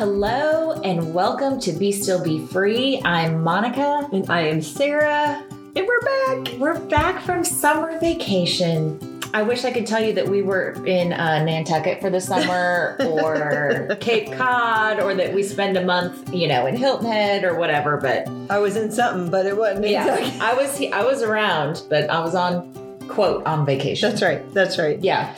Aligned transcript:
Hello 0.00 0.80
and 0.82 1.12
welcome 1.12 1.60
to 1.60 1.72
Be 1.72 1.92
Still 1.92 2.24
Be 2.24 2.46
Free. 2.46 3.02
I'm 3.04 3.42
Monica. 3.42 4.08
And 4.10 4.30
I 4.30 4.46
am 4.46 4.62
Sarah. 4.62 5.44
And 5.76 5.86
we're 5.86 6.00
back. 6.00 6.58
We're 6.58 6.80
back 6.86 7.22
from 7.22 7.44
summer 7.44 7.98
vacation. 7.98 8.98
I 9.34 9.42
wish 9.42 9.66
I 9.66 9.70
could 9.70 9.86
tell 9.86 10.02
you 10.02 10.14
that 10.14 10.26
we 10.26 10.40
were 10.40 10.72
in 10.86 11.12
uh, 11.12 11.44
Nantucket 11.44 12.00
for 12.00 12.08
the 12.08 12.18
summer 12.18 12.96
or 13.10 13.94
Cape 13.96 14.32
Cod 14.32 15.00
or 15.00 15.14
that 15.16 15.34
we 15.34 15.42
spend 15.42 15.76
a 15.76 15.84
month, 15.84 16.32
you 16.32 16.48
know, 16.48 16.64
in 16.64 16.78
Hilton 16.78 17.04
Head 17.04 17.44
or 17.44 17.58
whatever, 17.58 17.98
but 17.98 18.26
I 18.48 18.56
was 18.56 18.78
in 18.78 18.90
something, 18.90 19.30
but 19.30 19.44
it 19.44 19.54
wasn't 19.54 19.86
yeah, 19.86 20.30
I 20.40 20.54
was 20.54 20.80
I 20.80 21.04
was 21.04 21.22
around, 21.22 21.82
but 21.90 22.08
I 22.08 22.20
was 22.20 22.34
on 22.34 22.72
quote 23.06 23.44
on 23.44 23.66
vacation. 23.66 24.08
That's 24.08 24.22
right. 24.22 24.54
That's 24.54 24.78
right. 24.78 24.98
Yeah. 25.04 25.36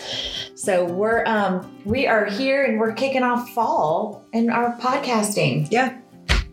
So 0.63 0.85
we're 0.85 1.25
um 1.27 1.77
we 1.85 2.07
are 2.07 2.25
here 2.25 2.63
and 2.63 2.79
we're 2.79 2.93
kicking 2.93 3.25
off 3.25 3.51
fall 3.51 4.25
and 4.33 4.49
our 4.49 4.77
podcasting. 4.79 5.67
Yeah. 5.73 5.99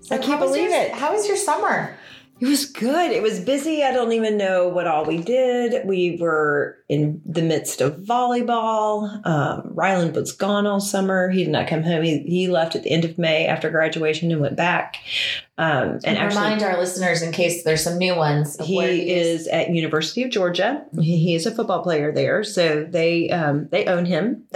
So 0.02 0.16
I 0.16 0.18
can't 0.18 0.40
believe 0.40 0.72
your- 0.72 0.82
it. 0.82 0.92
How 0.94 1.14
was 1.14 1.28
your 1.28 1.38
summer? 1.38 1.96
It 2.40 2.48
was 2.48 2.66
good. 2.66 3.12
It 3.12 3.22
was 3.22 3.40
busy. 3.40 3.84
I 3.84 3.92
don't 3.92 4.12
even 4.14 4.38
know 4.38 4.68
what 4.68 4.88
all 4.88 5.06
we 5.06 5.18
did. 5.18 5.86
We 5.86 6.18
were 6.20 6.78
in 6.88 7.22
the 7.26 7.42
midst 7.42 7.82
of 7.82 7.98
volleyball. 7.98 9.26
Um, 9.26 9.72
Ryland 9.74 10.16
was 10.16 10.32
gone 10.32 10.66
all 10.66 10.80
summer. 10.80 11.30
He 11.30 11.44
did 11.44 11.52
not 11.52 11.68
come 11.68 11.84
home. 11.84 12.04
He, 12.04 12.20
he 12.20 12.48
left 12.48 12.76
at 12.76 12.84
the 12.84 12.92
end 12.92 13.06
of 13.06 13.18
May 13.18 13.46
after 13.46 13.70
graduation 13.70 14.32
and 14.32 14.42
went 14.42 14.56
back. 14.56 14.98
Um, 15.58 15.90
and 15.90 16.06
And 16.06 16.18
actually, 16.18 16.42
remind 16.42 16.64
our 16.64 16.78
listeners 16.80 17.22
in 17.22 17.34
case 17.34 17.64
there's 17.64 17.84
some 17.84 17.98
new 17.98 18.16
ones. 18.16 18.56
he 18.64 19.12
is 19.12 19.48
at 19.48 19.70
University 19.70 20.24
of 20.24 20.30
Georgia. 20.30 20.86
He, 20.98 21.18
he 21.18 21.36
is 21.36 21.46
a 21.46 21.52
football 21.52 21.84
player 21.84 22.14
there, 22.14 22.44
so 22.46 22.86
they 22.90 23.30
um, 23.30 23.68
they 23.70 23.86
own 23.86 24.06
him. 24.06 24.46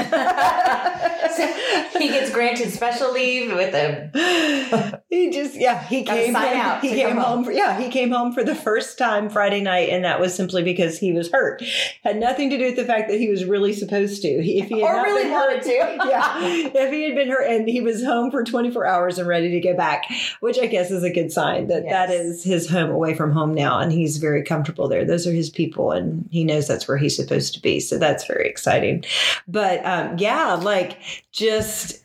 he 1.99 2.07
gets 2.09 2.31
granted 2.31 2.71
special 2.71 3.11
leave 3.13 3.51
with 3.53 3.73
a 3.73 5.01
he 5.09 5.29
just 5.31 5.55
yeah 5.55 5.83
he 5.87 6.03
came 6.03 6.33
sign 6.33 6.47
home, 6.47 6.57
out 6.57 6.81
he 6.81 6.89
came 6.89 7.15
home 7.15 7.23
home. 7.23 7.43
for, 7.45 7.51
yeah 7.51 7.79
he 7.79 7.89
came 7.89 8.11
home 8.11 8.31
for 8.33 8.43
the 8.43 8.55
first 8.55 8.97
time 8.97 9.29
Friday 9.29 9.61
night 9.61 9.89
and 9.89 10.03
that 10.05 10.19
was 10.19 10.33
simply 10.33 10.63
because 10.63 10.97
he 10.97 11.11
was 11.11 11.31
hurt 11.31 11.63
had 12.03 12.17
nothing 12.17 12.49
to 12.49 12.57
do 12.57 12.65
with 12.65 12.75
the 12.75 12.85
fact 12.85 13.09
that 13.09 13.19
he 13.19 13.29
was 13.29 13.45
really 13.45 13.73
supposed 13.73 14.21
to 14.21 14.27
if 14.27 14.67
he 14.69 14.81
had 14.81 14.95
or 14.95 15.03
really 15.03 15.23
been 15.23 15.31
wanted 15.31 15.55
hurt, 15.57 15.63
to. 15.63 15.69
yeah 16.09 16.39
if 16.41 16.91
he 16.91 17.03
had 17.03 17.15
been 17.15 17.29
hurt 17.29 17.47
and 17.49 17.67
he 17.69 17.81
was 17.81 18.03
home 18.03 18.31
for 18.31 18.43
24 18.43 18.85
hours 18.85 19.17
and 19.17 19.27
ready 19.27 19.49
to 19.51 19.59
go 19.59 19.75
back 19.75 20.03
which 20.39 20.57
I 20.59 20.67
guess 20.67 20.91
is 20.91 21.03
a 21.03 21.09
good 21.11 21.31
sign 21.31 21.67
that 21.67 21.83
that 21.89 22.09
Yes. 22.09 22.25
is 22.25 22.43
his 22.43 22.69
home 22.69 22.89
away 22.89 23.13
from 23.13 23.31
home 23.31 23.53
now 23.53 23.79
and 23.79 23.91
he's 23.91 24.17
very 24.17 24.43
comfortable 24.43 24.87
there 24.87 25.05
those 25.05 25.25
are 25.27 25.31
his 25.31 25.49
people 25.49 25.91
and 25.91 26.27
he 26.31 26.43
knows 26.43 26.67
that's 26.67 26.87
where 26.87 26.97
he's 26.97 27.15
supposed 27.15 27.53
to 27.53 27.61
be 27.61 27.79
so 27.79 27.97
that's 27.97 28.25
very 28.25 28.47
exciting 28.47 29.03
but 29.47 29.83
um, 29.85 30.17
yeah 30.17 30.53
like 30.53 30.97
just 31.33 31.99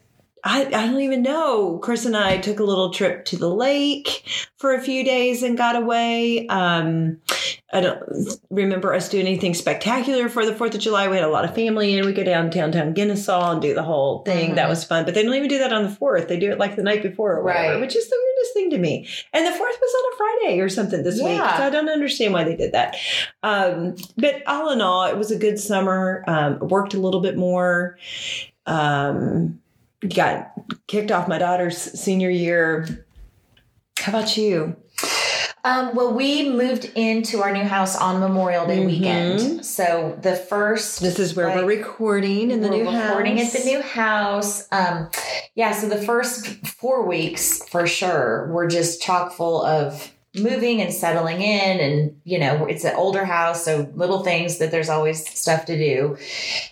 I, 0.44 0.66
I 0.66 0.86
don't 0.86 1.00
even 1.00 1.22
know. 1.22 1.78
Chris 1.78 2.06
and 2.06 2.16
I 2.16 2.38
took 2.38 2.60
a 2.60 2.64
little 2.64 2.90
trip 2.92 3.24
to 3.26 3.36
the 3.36 3.50
lake 3.52 4.22
for 4.56 4.72
a 4.72 4.80
few 4.80 5.04
days 5.04 5.42
and 5.42 5.58
got 5.58 5.74
away. 5.74 6.46
Um, 6.46 7.18
I 7.72 7.80
don't 7.80 8.00
remember 8.48 8.94
us 8.94 9.08
doing 9.08 9.26
anything 9.26 9.52
spectacular 9.52 10.28
for 10.28 10.46
the 10.46 10.52
4th 10.52 10.74
of 10.76 10.80
July. 10.80 11.08
We 11.08 11.16
had 11.16 11.24
a 11.24 11.28
lot 11.30 11.44
of 11.44 11.56
family 11.56 11.98
and 11.98 12.06
we 12.06 12.12
go 12.12 12.22
down 12.22 12.50
downtown 12.50 12.94
Kennesaw 12.94 13.50
and 13.50 13.60
do 13.60 13.74
the 13.74 13.82
whole 13.82 14.22
thing. 14.22 14.52
Mhm. 14.52 14.54
That 14.54 14.68
was 14.68 14.84
fun. 14.84 15.04
But 15.04 15.14
they 15.14 15.24
don't 15.24 15.34
even 15.34 15.48
do 15.48 15.58
that 15.58 15.72
on 15.72 15.82
the 15.82 15.88
4th. 15.90 16.28
They 16.28 16.38
do 16.38 16.52
it 16.52 16.58
like 16.58 16.76
the 16.76 16.84
night 16.84 17.02
before 17.02 17.32
or 17.36 17.42
whatever, 17.42 17.72
Right. 17.74 17.80
which 17.80 17.96
is 17.96 18.08
the 18.08 18.16
weirdest 18.16 18.54
thing 18.54 18.70
to 18.70 18.78
me. 18.78 19.08
And 19.32 19.44
the 19.44 19.50
4th 19.50 19.58
was 19.80 19.94
on 19.94 20.12
a 20.12 20.16
Friday 20.16 20.60
or 20.60 20.68
something 20.68 21.02
this 21.02 21.16
week. 21.16 21.32
Yeah. 21.36 21.56
So 21.58 21.64
I 21.64 21.70
don't 21.70 21.90
understand 21.90 22.32
why 22.32 22.44
they 22.44 22.56
did 22.56 22.72
that. 22.72 22.96
Um, 23.42 23.96
but 24.16 24.36
all 24.46 24.70
in 24.70 24.80
all, 24.80 25.04
it 25.06 25.18
was 25.18 25.32
a 25.32 25.36
good 25.38 25.58
summer. 25.58 26.22
Um, 26.28 26.60
worked 26.60 26.94
a 26.94 27.00
little 27.00 27.20
bit 27.20 27.36
more. 27.36 27.98
Um, 28.68 29.60
got 30.14 30.52
kicked 30.86 31.10
off 31.10 31.26
my 31.26 31.38
daughter's 31.38 31.76
senior 31.78 32.30
year. 32.30 33.06
How 33.98 34.12
about 34.12 34.36
you? 34.36 34.76
Um, 35.64 35.94
well, 35.94 36.14
we 36.14 36.48
moved 36.50 36.84
into 36.94 37.42
our 37.42 37.52
new 37.52 37.64
house 37.64 37.96
on 37.96 38.20
Memorial 38.20 38.66
Day 38.66 38.78
Mhm. 38.78 38.86
weekend. 38.86 39.66
So 39.66 40.16
the 40.22 40.36
first 40.36 41.00
This 41.00 41.18
is 41.18 41.34
where 41.34 41.46
Like, 41.48 41.56
we're 41.56 41.64
recording 41.64 42.50
in 42.50 42.60
the 42.60 42.68
new 42.70 42.88
recording 42.88 43.40
at 43.40 43.52
the 43.52 43.64
new 43.64 43.82
house. 43.82 44.68
Um, 44.70 45.08
yeah, 45.56 45.72
so 45.72 45.88
the 45.88 46.00
first 46.00 46.46
four 46.66 47.04
weeks 47.04 47.60
for 47.68 47.86
sure 47.86 48.48
were 48.52 48.68
just 48.68 49.02
chock 49.02 49.32
full 49.32 49.64
of 49.64 50.12
moving 50.38 50.80
and 50.80 50.92
settling 50.92 51.40
in 51.40 51.80
and 51.80 52.20
you 52.24 52.38
know 52.38 52.64
it's 52.66 52.84
an 52.84 52.94
older 52.96 53.24
house 53.24 53.64
so 53.64 53.90
little 53.94 54.22
things 54.22 54.58
that 54.58 54.70
there's 54.70 54.88
always 54.88 55.26
stuff 55.28 55.64
to 55.66 55.76
do 55.76 56.16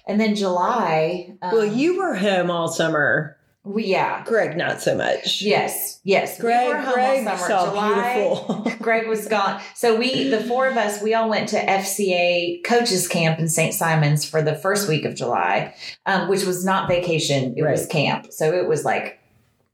and 0.06 0.21
then 0.21 0.34
july 0.34 1.34
um, 1.43 1.53
Well, 1.53 1.65
you 1.66 1.99
were 1.99 2.15
home 2.15 2.50
all 2.50 2.69
summer. 2.69 3.37
we, 3.65 3.84
yeah 3.87 4.22
Greg, 4.25 4.56
not 4.56 4.81
so 4.81 4.97
much. 4.97 5.43
yes 5.43 6.00
yes 6.05 6.41
Greg, 6.41 6.69
we 6.69 6.72
were 6.75 6.81
home 6.81 6.94
Greg 6.94 7.26
all 7.26 7.37
summer 7.37 7.49
saw 7.49 7.71
july 7.71 8.15
beautiful. 8.15 8.72
Greg 8.84 9.09
was 9.09 9.26
gone. 9.26 9.60
So 9.75 9.97
we, 9.97 10.28
the 10.28 10.41
four 10.44 10.69
of 10.69 10.76
us, 10.76 11.03
we 11.03 11.15
all 11.15 11.28
went 11.28 11.49
to 11.49 11.56
FCA 11.59 12.62
coaches 12.65 13.09
camp 13.09 13.41
in 13.41 13.49
St. 13.49 13.75
Simons 13.75 14.25
for 14.25 14.41
the 14.43 14.55
first 14.55 14.88
week 14.88 15.05
of 15.05 15.16
July, 15.16 15.75
um, 16.06 16.28
which 16.28 16.44
was 16.44 16.65
not 16.65 16.88
vacation; 16.88 17.55
it 17.56 17.62
was 17.62 17.87
camp. 17.87 18.28
So 18.31 18.53
it 18.53 18.69
was 18.69 18.84
like 18.84 19.19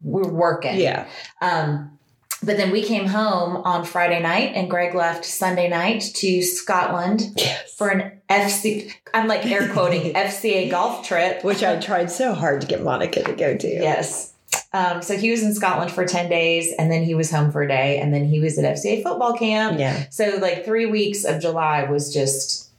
we're 0.00 0.30
working. 0.30 0.78
yeah. 0.80 1.06
Um, 1.42 1.98
but 2.42 2.56
then 2.56 2.70
we 2.70 2.82
came 2.82 3.06
home 3.06 3.56
on 3.64 3.84
Friday 3.84 4.20
night, 4.20 4.52
and 4.54 4.68
Greg 4.68 4.94
left 4.94 5.24
Sunday 5.24 5.68
night 5.68 6.02
to 6.14 6.42
Scotland 6.42 7.22
Yes. 7.36 7.74
for 7.74 7.88
an 7.88 8.20
FC. 8.28 8.92
I'm 9.14 9.28
like 9.28 9.44
air 9.46 9.68
quoting 9.72 10.12
FCA 10.14 10.70
golf 10.70 11.06
trip, 11.06 11.44
Which 11.44 11.62
I 11.62 11.78
tried 11.78 12.10
so 12.10 12.34
hard 12.34 12.60
to 12.62 12.66
get 12.66 12.82
Monica 12.82 13.22
to 13.24 13.32
go 13.34 13.56
to. 13.56 13.68
Yes. 13.68 14.32
Um, 14.74 15.02
so 15.02 15.16
he 15.16 15.30
was 15.30 15.42
in 15.42 15.54
Scotland 15.54 15.90
for 15.90 16.06
10 16.06 16.30
days 16.30 16.72
and 16.78 16.90
then 16.90 17.02
he 17.02 17.14
was 17.14 17.30
home 17.30 17.52
for 17.52 17.62
a 17.62 17.68
day 17.68 17.98
and 17.98 18.12
then 18.12 18.24
he 18.24 18.40
was 18.40 18.58
at 18.58 18.64
FCA 18.64 19.02
football 19.02 19.34
camp. 19.34 19.78
Yeah. 19.78 20.06
So 20.10 20.38
like 20.40 20.64
three 20.64 20.86
weeks 20.86 21.24
of 21.24 21.40
July 21.42 21.84
was 21.84 22.12
just 22.12 22.70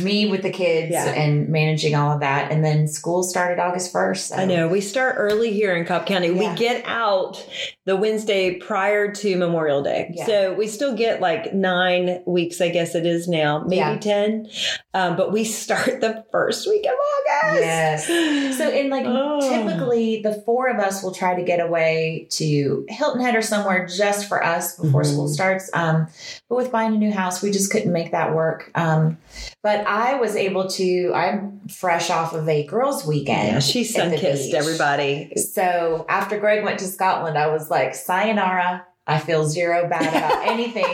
me 0.00 0.26
with 0.30 0.42
the 0.42 0.50
kids 0.50 0.92
Yeah. 0.92 1.06
and 1.06 1.48
managing 1.48 1.96
all 1.96 2.12
of 2.12 2.20
that. 2.20 2.52
And 2.52 2.64
then 2.64 2.86
school 2.86 3.24
started 3.24 3.58
August 3.60 3.92
1st. 3.92 4.28
so- 4.28 4.36
I 4.36 4.44
know. 4.44 4.68
We 4.68 4.80
start 4.80 5.16
early 5.18 5.52
here 5.52 5.74
in 5.74 5.84
Cobb 5.84 6.06
County. 6.06 6.28
Yeah. 6.28 6.52
We 6.52 6.56
get 6.58 6.84
out 6.86 7.44
the 7.86 7.96
Wednesday 7.96 8.54
prior 8.54 9.10
to 9.12 9.36
Memorial 9.36 9.82
Day. 9.82 10.12
Yeah. 10.14 10.26
So 10.26 10.54
we 10.54 10.68
still 10.68 10.94
get 10.94 11.20
like 11.20 11.52
nine 11.54 12.22
weeks, 12.24 12.60
I 12.60 12.68
guess 12.68 12.94
it 12.94 13.04
is 13.04 13.26
now, 13.26 13.64
maybe 13.64 13.76
Yeah. 13.78 13.96
10. 13.98 14.48
Um, 14.94 15.16
but 15.16 15.32
we 15.32 15.42
start 15.60 16.00
the 16.00 16.24
first 16.30 16.68
week 16.68 16.84
of 16.86 16.92
August. 16.92 17.60
Yes. 18.08 18.58
So 18.58 18.70
in 18.70 18.90
like 18.90 19.04
Oh. 19.08 19.40
typically 19.40 20.22
the 20.22 20.34
four 20.46 20.68
of 20.68 20.78
us 20.78 21.02
will 21.02 21.12
try 21.12 21.34
to 21.34 21.42
get 21.42 21.58
away 21.58 22.28
to 22.30 22.86
Hilton 22.88 23.22
Head 23.22 23.34
or 23.34 23.42
somewhere 23.42 23.86
just 23.86 24.28
for 24.28 24.44
us 24.44 24.76
before 24.78 25.02
Mhm. 25.02 25.06
school 25.06 25.28
starts. 25.28 25.68
Um, 25.74 26.06
but 26.48 26.54
with 26.54 26.70
buying 26.70 26.94
a 26.94 26.98
new 26.98 27.10
house, 27.12 27.42
we 27.42 27.50
just 27.50 27.72
couldn't 27.72 27.92
make 27.92 28.12
that 28.12 28.34
work. 28.36 28.70
Um, 28.76 29.18
but 29.62 29.79
I 29.86 30.14
was 30.14 30.36
able 30.36 30.68
to. 30.68 31.12
I'm 31.14 31.60
fresh 31.68 32.10
off 32.10 32.32
of 32.34 32.48
a 32.48 32.64
girls' 32.66 33.06
weekend. 33.06 33.52
Yeah, 33.52 33.58
she 33.60 33.84
sun 33.84 34.16
kissed 34.16 34.54
everybody. 34.54 35.32
So 35.36 36.04
after 36.08 36.38
Greg 36.38 36.64
went 36.64 36.78
to 36.80 36.86
Scotland, 36.86 37.38
I 37.38 37.48
was 37.48 37.70
like, 37.70 37.94
"Sayonara." 37.94 38.86
I 39.06 39.18
feel 39.18 39.44
zero 39.44 39.88
bad 39.88 40.02
about 40.14 40.46
anything. 40.46 40.84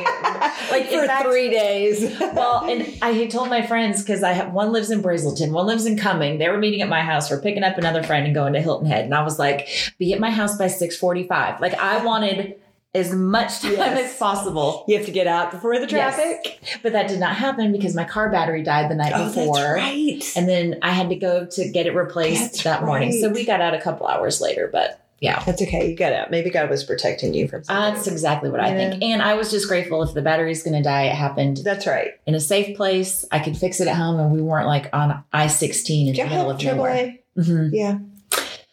like 0.70 0.88
for 0.88 1.06
fact, 1.06 1.24
three 1.24 1.50
days. 1.50 2.18
well, 2.20 2.64
and 2.64 2.96
I 3.02 3.10
had 3.10 3.30
told 3.30 3.50
my 3.50 3.66
friends 3.66 4.02
because 4.02 4.22
I 4.22 4.32
have 4.32 4.54
one 4.54 4.72
lives 4.72 4.90
in 4.90 5.02
Braselton, 5.02 5.50
one 5.50 5.66
lives 5.66 5.84
in 5.84 5.98
Cumming. 5.98 6.38
They 6.38 6.48
were 6.48 6.56
meeting 6.56 6.80
at 6.80 6.88
my 6.88 7.02
house. 7.02 7.30
We're 7.30 7.42
picking 7.42 7.62
up 7.62 7.76
another 7.76 8.02
friend 8.02 8.24
and 8.24 8.34
going 8.34 8.54
to 8.54 8.60
Hilton 8.62 8.86
Head. 8.86 9.04
And 9.04 9.14
I 9.14 9.22
was 9.22 9.38
like, 9.38 9.68
be 9.98 10.14
at 10.14 10.20
my 10.20 10.30
house 10.30 10.56
by 10.56 10.68
645. 10.68 11.60
Like 11.60 11.74
I 11.74 12.02
wanted 12.02 12.56
as 12.96 13.12
much 13.12 13.60
time 13.62 13.72
Yes. 13.72 14.12
as 14.12 14.18
possible. 14.18 14.84
you 14.88 14.96
have 14.96 15.06
to 15.06 15.12
get 15.12 15.26
out 15.26 15.50
before 15.50 15.74
the 15.78 15.86
Yes. 15.88 15.90
traffic. 16.16 16.58
But 16.82 16.92
that 16.92 17.08
did 17.08 17.20
not 17.20 17.36
happen 17.36 17.70
because 17.72 17.94
my 17.94 18.04
car 18.04 18.30
battery 18.30 18.62
died 18.62 18.90
the 18.90 18.94
night 18.94 19.12
Oh, 19.14 19.26
before. 19.26 19.56
that's 19.58 19.74
right. 19.80 20.32
And 20.36 20.48
then 20.48 20.78
I 20.82 20.90
had 20.90 21.08
to 21.10 21.16
go 21.16 21.46
to 21.46 21.68
get 21.68 21.86
it 21.86 21.94
replaced 21.94 22.42
That's 22.52 22.62
that 22.64 22.84
morning. 22.84 23.12
So 23.12 23.28
we 23.28 23.44
got 23.44 23.60
out 23.60 23.74
a 23.74 23.80
couple 23.80 24.06
hours 24.06 24.40
later, 24.40 24.68
but 24.72 25.00
yeah. 25.20 25.42
that's 25.44 25.62
okay. 25.62 25.88
You 25.90 25.96
got 25.96 26.12
out. 26.12 26.30
Maybe 26.30 26.50
God 26.50 26.68
was 26.70 26.84
protecting 26.84 27.32
you 27.34 27.48
from 27.48 27.64
something. 27.64 27.94
That's 27.94 28.06
exactly 28.06 28.50
what 28.50 28.60
I 28.60 28.74
think. 28.74 29.02
And 29.02 29.22
I 29.22 29.34
was 29.34 29.50
just 29.50 29.66
grateful 29.68 30.02
if 30.02 30.12
the 30.14 30.22
battery's 30.22 30.62
going 30.62 30.76
to 30.76 30.82
die, 30.82 31.04
it 31.04 31.14
happened 31.14 31.58
That's 31.64 31.86
right. 31.86 32.12
in 32.26 32.34
a 32.34 32.40
safe 32.40 32.76
place. 32.76 33.24
I 33.32 33.38
could 33.38 33.56
fix 33.56 33.80
it 33.80 33.88
at 33.88 33.96
home 33.96 34.18
and 34.20 34.32
we 34.32 34.40
weren't 34.42 34.66
like 34.66 34.88
on 34.92 35.22
I 35.32 35.46
16 35.46 36.08
in 36.08 36.14
Do 36.14 36.22
the 36.22 36.28
middle 36.28 36.50
of 36.50 36.62
nowhere. 36.62 37.16
Mhm. 37.38 37.70
Yeah. 37.72 37.98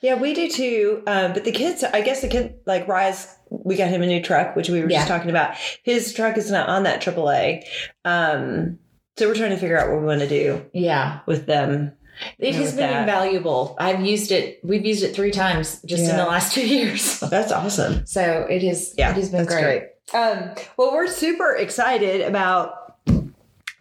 Yeah, 0.01 0.15
we 0.15 0.33
do 0.33 0.49
too. 0.49 1.01
Um, 1.07 1.31
but 1.31 1.45
the 1.45 1.51
kids, 1.53 1.81
I 1.81 2.01
guess 2.01 2.19
the 2.21 2.27
kid, 2.27 2.55
like 2.65 2.89
Rise, 2.89 3.33
we 3.63 3.75
got 3.75 3.89
him 3.89 4.01
a 4.01 4.07
new 4.07 4.21
truck, 4.21 4.55
which 4.55 4.69
we 4.69 4.81
were 4.81 4.89
Yeah. 4.89 4.97
just 4.99 5.07
talking 5.07 5.29
about. 5.29 5.55
His 5.83 6.13
truck 6.13 6.37
is 6.37 6.49
not 6.51 6.67
on 6.69 6.83
that 6.83 7.01
AAA. 7.01 7.63
Um, 8.05 8.79
so 9.17 9.27
we're 9.27 9.35
trying 9.35 9.51
to 9.51 9.57
figure 9.57 9.77
out 9.79 9.89
what 9.91 9.99
we 9.99 10.05
want 10.07 10.21
to 10.21 10.27
do 10.27 10.65
Yeah. 10.73 11.19
with 11.27 11.45
them. 11.45 11.93
It 12.39 12.55
has 12.55 12.71
been 12.71 12.89
that. 12.91 13.01
invaluable. 13.01 13.75
I've 13.79 14.01
used 14.01 14.31
it. 14.31 14.59
We've 14.63 14.85
used 14.85 15.03
it 15.03 15.15
three 15.15 15.31
times 15.31 15.81
just 15.83 16.09
in 16.09 16.15
the 16.15 16.25
last 16.25 16.53
two 16.53 16.65
years. 16.67 17.19
That's 17.19 17.51
awesome. 17.51 18.05
So 18.05 18.45
it 18.49 18.63
is. 18.63 18.93
Yeah, 18.97 19.11
it 19.11 19.15
has 19.15 19.29
been 19.29 19.45
great. 19.45 19.63
great. 19.63 19.83
Um, 20.13 20.51
well, 20.77 20.91
we're 20.93 21.07
super 21.07 21.55
excited 21.55 22.21
about 22.21 22.82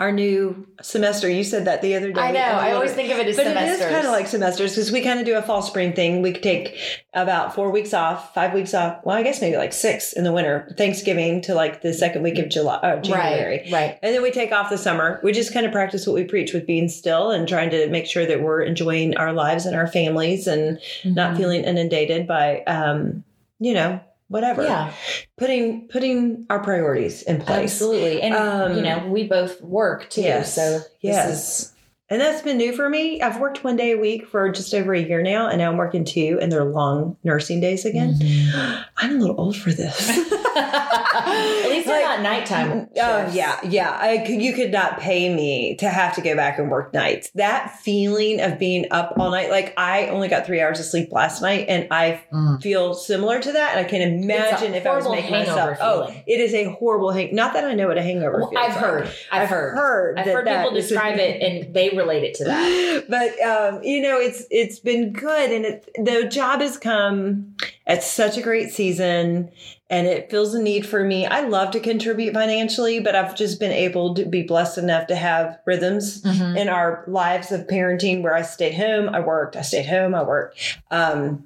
our 0.02 0.10
new 0.10 0.66
semester. 0.82 1.30
You 1.30 1.44
said 1.44 1.64
that 1.66 1.80
the 1.80 1.94
other 1.94 2.10
day. 2.10 2.20
I 2.20 2.32
know. 2.32 2.40
a 2.40 2.42
I 2.42 2.72
always 2.72 2.92
think 2.92 3.12
of 3.12 3.18
it 3.18 3.28
as 3.28 3.36
but 3.36 3.44
semesters. 3.46 3.80
it 3.80 3.84
is 3.84 3.92
kind 3.92 4.04
of 4.06 4.12
like 4.12 4.26
semesters 4.26 4.72
because 4.74 4.90
we 4.90 5.00
kind 5.00 5.20
of 5.20 5.26
do 5.26 5.36
a 5.36 5.42
fall 5.42 5.62
spring 5.62 5.92
thing. 5.92 6.22
We 6.22 6.32
take 6.32 6.76
about 7.14 7.54
four 7.54 7.70
weeks 7.70 7.94
off, 7.94 8.34
five 8.34 8.52
weeks 8.52 8.74
off. 8.74 8.98
Well, 9.04 9.16
I 9.16 9.22
guess 9.22 9.40
maybe 9.40 9.56
like 9.56 9.72
six 9.72 10.12
in 10.12 10.24
the 10.24 10.32
winter, 10.32 10.74
Thanksgiving 10.76 11.40
to 11.42 11.54
like 11.54 11.82
the 11.82 11.94
second 11.94 12.22
week 12.24 12.38
of 12.40 12.48
July, 12.48 12.74
uh, 12.82 13.00
January. 13.00 13.58
right, 13.64 13.72
right. 13.72 13.98
And 14.02 14.12
then 14.12 14.22
we 14.22 14.32
take 14.32 14.50
off 14.50 14.70
the 14.70 14.78
summer. 14.78 15.20
We 15.22 15.30
just 15.32 15.54
kind 15.54 15.64
of 15.64 15.70
practice 15.70 16.04
what 16.04 16.14
we 16.14 16.24
preach 16.24 16.52
with 16.52 16.66
being 16.66 16.88
still 16.88 17.30
and 17.30 17.46
trying 17.46 17.70
to 17.70 17.86
make 17.88 18.06
sure 18.06 18.26
that 18.26 18.42
we're 18.42 18.62
enjoying 18.62 19.16
our 19.16 19.32
lives 19.32 19.66
and 19.66 19.76
our 19.76 19.86
families 19.86 20.48
and 20.48 20.80
not 21.04 21.34
Mhm. 21.34 21.36
feeling 21.36 21.64
inundated 21.64 22.26
by, 22.26 22.62
um, 22.66 23.22
you 23.60 23.72
know, 23.74 24.00
whatever. 24.32 24.62
Yeah, 24.62 24.92
Putting 25.38 25.88
putting 25.88 26.46
our 26.50 26.58
priorities 26.60 27.22
in 27.22 27.40
place. 27.40 27.72
absolutely. 27.72 28.22
And 28.22 28.34
Um, 28.34 28.76
you 28.76 28.82
know, 28.82 29.06
we 29.08 29.28
both 29.28 29.60
work 29.62 30.08
too. 30.10 30.22
yes, 30.22 30.54
So 30.54 30.80
yes. 31.00 31.71
And 32.12 32.20
that's 32.20 32.42
been 32.42 32.58
new 32.58 32.76
for 32.76 32.90
me. 32.90 33.22
I've 33.22 33.40
worked 33.40 33.64
one 33.64 33.74
day 33.76 33.92
a 33.92 33.96
week 33.96 34.26
for 34.26 34.52
just 34.52 34.74
over 34.74 34.92
a 34.92 35.00
year 35.00 35.22
now, 35.22 35.48
and 35.48 35.56
now 35.56 35.70
I'm 35.70 35.78
working 35.78 36.04
two, 36.04 36.38
and 36.42 36.52
they're 36.52 36.62
long 36.62 37.16
nursing 37.24 37.58
days 37.60 37.86
again. 37.86 38.14
Mm-hmm. 38.20 38.82
I'm 38.98 39.16
a 39.16 39.18
little 39.18 39.40
old 39.40 39.56
for 39.56 39.72
this. 39.72 40.10
At 40.54 41.68
least 41.70 41.86
they're 41.86 42.02
Like, 42.06 42.18
not 42.18 42.22
nighttime. 42.22 42.88
Oh 43.00 43.20
shifts. 43.22 43.34
yeah, 43.34 43.58
yeah. 43.64 43.90
I 43.98 44.24
you 44.26 44.52
could 44.52 44.70
not 44.72 45.00
pay 45.00 45.34
me 45.34 45.76
to 45.76 45.88
have 45.88 46.14
to 46.16 46.20
go 46.20 46.36
back 46.36 46.58
and 46.58 46.70
work 46.70 46.92
nights. 46.92 47.30
That 47.34 47.78
feeling 47.80 48.40
of 48.42 48.58
being 48.58 48.86
up 48.90 49.14
all 49.18 49.30
night, 49.30 49.50
like 49.50 49.72
I 49.78 50.08
only 50.08 50.28
got 50.28 50.44
three 50.46 50.60
hours 50.60 50.78
of 50.80 50.84
sleep 50.86 51.10
last 51.12 51.40
night, 51.42 51.66
and 51.68 51.88
I 51.90 52.20
Mm. 52.32 52.62
feel 52.62 52.92
similar 52.94 53.40
to 53.40 53.52
that. 53.52 53.76
And 53.76 53.86
I 53.86 53.88
can 53.88 54.02
imagine 54.02 54.74
if 54.74 54.86
I 54.86 54.94
was 54.96 55.08
making 55.08 55.30
myself. 55.30 55.78
Oh, 55.80 56.14
it 56.26 56.40
is 56.40 56.52
a 56.54 56.64
horrible 56.72 57.10
hang. 57.10 57.34
Not 57.34 57.54
that 57.54 57.64
I 57.64 57.72
know 57.74 57.88
what 57.88 57.96
a 57.98 58.02
hangover 58.02 58.38
Well, 58.40 58.50
feels 58.50 58.62
I've 58.62 58.70
like. 58.76 58.84
heard. 58.84 59.10
I've, 59.30 59.48
heard. 59.48 59.74
heard. 59.74 60.18
I've 60.18 60.24
that 60.26 60.34
heard 60.34 60.46
that 60.46 60.64
people 60.64 60.74
describe 60.78 61.18
it, 61.18 61.42
and 61.42 61.74
they 61.74 61.88
relate 61.90 62.01
it 62.10 62.34
to 62.34 62.44
that. 62.44 63.04
but 63.08 63.40
um, 63.46 63.82
you 63.82 64.00
know, 64.02 64.18
it's 64.18 64.44
it's 64.50 64.78
been 64.78 65.12
good, 65.12 65.50
and 65.52 65.64
it, 65.64 65.88
the 65.96 66.28
job 66.28 66.60
has 66.60 66.76
come 66.78 67.54
at 67.86 68.02
such 68.02 68.36
a 68.36 68.42
great 68.42 68.70
season, 68.70 69.50
and 69.90 70.06
it 70.06 70.30
feels 70.30 70.54
a 70.54 70.62
need 70.62 70.86
for 70.86 71.04
me. 71.04 71.26
I 71.26 71.40
love 71.40 71.70
to 71.72 71.80
contribute 71.80 72.34
financially, 72.34 73.00
but 73.00 73.14
I've 73.16 73.36
just 73.36 73.58
been 73.60 73.72
able 73.72 74.14
to 74.14 74.24
be 74.24 74.42
blessed 74.42 74.78
enough 74.78 75.06
to 75.08 75.16
have 75.16 75.58
rhythms 75.66 76.22
Mhm. 76.22 76.56
in 76.58 76.68
our 76.68 77.04
lives 77.08 77.50
of 77.52 77.66
parenting 77.66 78.22
where 78.22 78.34
I 78.34 78.42
stayed 78.42 78.74
home, 78.74 79.08
I 79.08 79.20
worked, 79.20 79.56
I 79.56 79.62
stayed 79.62 79.86
home, 79.86 80.14
I 80.14 80.22
worked. 80.22 80.58
Um, 80.90 81.44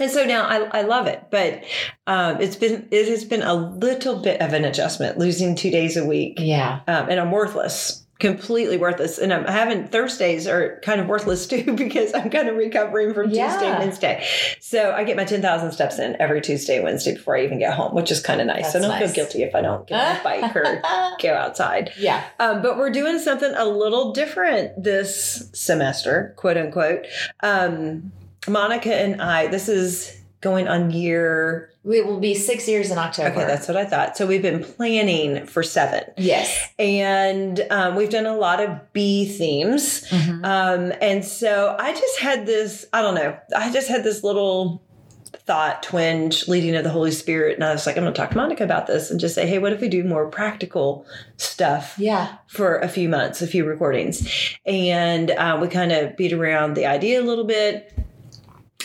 and 0.00 0.10
so 0.10 0.24
now 0.24 0.44
I, 0.46 0.80
I 0.80 0.82
love 0.82 1.06
it, 1.08 1.24
but 1.30 1.64
um, 2.06 2.40
it's 2.40 2.54
been 2.56 2.86
it 2.90 3.08
has 3.08 3.24
been 3.24 3.42
a 3.42 3.54
little 3.54 4.20
bit 4.20 4.40
of 4.40 4.52
an 4.52 4.64
adjustment, 4.64 5.18
losing 5.18 5.56
two 5.56 5.70
days 5.70 5.96
a 5.96 6.04
week 6.04 6.38
Yeah. 6.38 6.80
um, 6.86 7.08
and 7.08 7.18
I'm 7.18 7.30
worthless, 7.32 8.04
completely 8.18 8.76
worthless. 8.76 9.18
And 9.18 9.32
I'm 9.32 9.44
having 9.44 9.86
Thursdays 9.86 10.46
are 10.48 10.80
kind 10.82 11.00
of 11.00 11.06
worthless 11.06 11.46
too 11.52 11.74
because 11.76 12.12
I'm 12.14 12.30
kind 12.30 12.48
of 12.48 12.56
recovering 12.56 13.14
from 13.14 13.30
Yeah. 13.30 13.50
Tuesday 13.52 13.66
and 13.68 13.78
Wednesday. 13.78 14.26
So 14.60 14.92
I 14.92 15.04
get 15.04 15.16
my 15.16 15.24
10,000 15.24 15.70
steps 15.72 15.98
in 15.98 16.16
every 16.20 16.40
Tuesday 16.40 16.82
Wednesday 16.82 17.14
before 17.14 17.36
I 17.36 17.44
even 17.44 17.58
get 17.58 17.74
home, 17.74 17.94
which 17.94 18.10
is 18.10 18.20
kind 18.20 18.40
of 18.40 18.46
nice. 18.48 18.72
so 18.72 18.78
I 18.78 18.82
don't 18.82 18.90
nice. 18.90 19.04
feel 19.14 19.24
guilty 19.24 19.42
if 19.44 19.54
I 19.54 19.60
don't 19.60 19.86
get 19.86 20.00
on 20.00 20.16
a 20.16 20.24
bike 20.24 20.56
or 20.56 20.82
go 21.22 21.34
outside. 21.34 21.92
yeah. 21.98 22.24
Um, 22.40 22.60
but 22.62 22.76
we're 22.76 22.90
doing 22.90 23.18
something 23.18 23.52
a 23.56 23.64
little 23.64 24.12
different 24.12 24.82
this 24.82 25.48
semester, 25.52 26.34
quote 26.36 26.56
unquote. 26.56 27.06
Um, 27.42 28.10
Monica 28.48 28.94
and 28.94 29.20
I, 29.22 29.46
this 29.48 29.68
is 29.68 30.16
going 30.40 30.68
on 30.68 30.90
year. 30.90 31.70
We 31.84 32.00
will 32.02 32.20
be 32.20 32.34
six 32.34 32.68
years 32.68 32.90
in 32.90 32.98
October. 32.98 33.30
Okay, 33.30 33.44
that's 33.46 33.66
what 33.66 33.76
I 33.76 33.84
thought. 33.84 34.16
So 34.16 34.26
we've 34.26 34.42
been 34.42 34.62
planning 34.62 35.46
for 35.46 35.62
seven. 35.62 36.04
yes. 36.16 36.70
and 36.78 37.60
um, 37.70 37.96
we've 37.96 38.10
done 38.10 38.26
a 38.26 38.36
lot 38.36 38.60
of 38.60 38.92
bee 38.92 39.26
themes. 39.26 40.06
Mhm. 40.08 40.44
Um, 40.44 40.92
and 41.00 41.24
so 41.24 41.74
I 41.78 41.92
just 41.92 42.20
had 42.20 42.46
this, 42.46 42.86
I 42.92 43.02
don't 43.02 43.14
know, 43.14 43.36
I 43.56 43.72
just 43.72 43.88
had 43.88 44.04
this 44.04 44.22
little 44.22 44.82
thought 45.46 45.82
twinge 45.82 46.46
leading 46.46 46.74
of 46.76 46.84
the 46.84 46.90
Holy 46.90 47.10
Spirit. 47.10 47.54
And 47.54 47.64
I 47.64 47.72
was 47.72 47.86
like, 47.86 47.96
I'm 47.96 48.02
going 48.02 48.12
to 48.12 48.18
talk 48.20 48.30
to 48.30 48.36
Monica 48.36 48.64
about 48.64 48.86
this 48.86 49.10
and 49.10 49.18
just 49.18 49.34
say, 49.34 49.46
hey, 49.46 49.58
what 49.58 49.72
if 49.72 49.80
we 49.80 49.88
do 49.88 50.04
more 50.04 50.26
practical 50.28 51.06
stuff 51.38 51.94
Yeah. 51.98 52.36
for 52.48 52.78
a 52.78 52.88
few 52.88 53.08
months, 53.08 53.40
a 53.40 53.46
few 53.46 53.64
recordings? 53.64 54.56
And 54.66 55.30
uh, 55.30 55.58
we 55.60 55.68
kind 55.68 55.90
of 55.92 56.16
beat 56.18 56.32
around 56.34 56.74
the 56.74 56.84
idea 56.86 57.20
a 57.20 57.24
little 57.24 57.44
bit. 57.44 57.92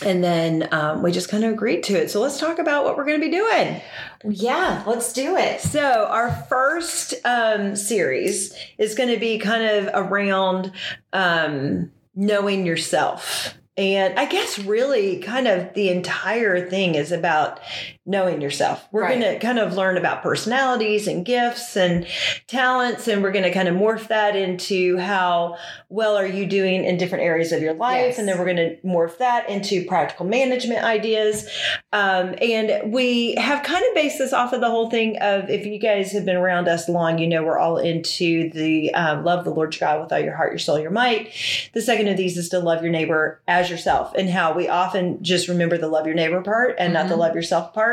And 0.06 0.24
then 0.24 0.68
um, 0.72 1.02
we 1.02 1.12
just 1.12 1.30
kind 1.30 1.44
of 1.44 1.52
agreed 1.52 1.84
to 1.84 1.94
it. 1.94 2.12
So 2.12 2.22
let's 2.22 2.40
talk 2.40 2.60
about 2.60 2.84
what 2.84 2.98
we're 2.98 3.06
going 3.06 3.20
to 3.20 3.26
be 3.26 3.32
doing. 3.32 3.82
Yeah. 4.24 4.84
Let's 4.86 5.14
do 5.14 5.36
it. 5.36 5.62
So, 5.62 6.08
our 6.10 6.32
first 6.50 7.14
um, 7.26 7.76
series 7.76 8.54
is 8.78 8.96
going 8.96 9.10
to 9.10 9.20
be 9.20 9.38
kind 9.38 9.64
of 9.64 9.90
around 9.94 10.72
um, 11.12 11.92
knowing 12.16 12.66
yourself. 12.66 13.58
And 13.76 14.20
I 14.20 14.26
guess 14.26 14.60
really 14.60 15.18
kind 15.20 15.48
of 15.48 15.74
the 15.74 15.90
entire 15.90 16.70
thing 16.70 16.94
is 16.94 17.12
about 17.12 17.60
knowing 18.06 18.42
yourself. 18.42 18.86
We're 18.92 19.04
Right. 19.04 19.20
going 19.20 19.34
to 19.34 19.40
kind 19.40 19.60
of 19.60 19.78
learn 19.78 19.98
about 19.98 20.22
personalities 20.24 21.08
and 21.08 21.26
gifts 21.26 21.78
and 21.78 22.06
talents, 22.48 23.08
and 23.08 23.24
we're 23.24 23.32
going 23.32 23.46
to 23.46 23.52
kind 23.52 23.70
of 23.70 23.76
morph 23.76 24.08
that 24.10 24.36
into 24.36 24.98
how 24.98 25.58
well 25.90 26.18
are 26.18 26.26
you 26.28 26.46
doing 26.46 26.84
in 26.84 26.98
different 26.98 27.24
areas 27.24 27.54
of 27.54 27.62
your 27.62 27.74
life. 27.74 28.08
Yes. 28.08 28.20
And 28.20 28.28
then 28.28 28.38
we're 28.38 28.44
going 28.46 28.58
to 28.58 28.76
morph 28.86 29.18
that 29.20 29.50
into 29.50 29.86
practical 29.86 30.26
management 30.26 30.84
ideas. 30.84 31.48
Um, 31.94 32.36
and 32.42 32.92
we 32.92 33.36
have 33.36 33.64
kind 33.64 33.86
of 33.88 33.96
based 33.96 34.18
this 34.18 34.34
off 34.34 34.52
of 34.52 34.60
the 34.60 34.70
whole 34.70 34.90
thing 34.90 35.18
of 35.22 35.50
if 35.50 35.66
you 35.66 35.80
guys 35.80 36.12
have 36.12 36.26
been 36.26 36.36
around 36.36 36.68
us 36.68 36.90
long, 36.90 37.20
you 37.20 37.28
know 37.28 37.42
we're 37.44 37.58
all 37.60 37.78
into 37.78 38.50
the 38.50 38.94
um, 38.96 39.24
love 39.24 39.46
the 39.46 39.52
Lord 39.52 39.74
your 39.76 39.80
God 39.80 40.02
with 40.02 40.12
all 40.12 40.20
your 40.20 40.36
heart, 40.36 40.52
your 40.52 40.60
soul, 40.60 40.78
your 40.80 40.92
might. 40.92 41.32
The 41.74 41.82
second 41.82 42.10
of 42.10 42.18
these 42.18 42.38
is 42.38 42.50
to 42.50 42.60
love 42.60 42.82
your 42.84 42.92
neighbor 42.92 43.42
as 43.48 43.70
yourself, 43.70 44.14
and 44.16 44.30
how 44.30 44.54
we 44.54 44.68
often 44.68 45.24
just 45.24 45.48
remember 45.48 45.78
the 45.78 45.88
love 45.88 46.06
your 46.06 46.16
neighbor 46.16 46.42
part 46.42 46.76
and 46.80 46.92
not 46.92 47.08
the 47.08 47.16
Mhm. 47.16 47.20
love 47.20 47.36
yourself 47.36 47.74
part. 47.74 47.93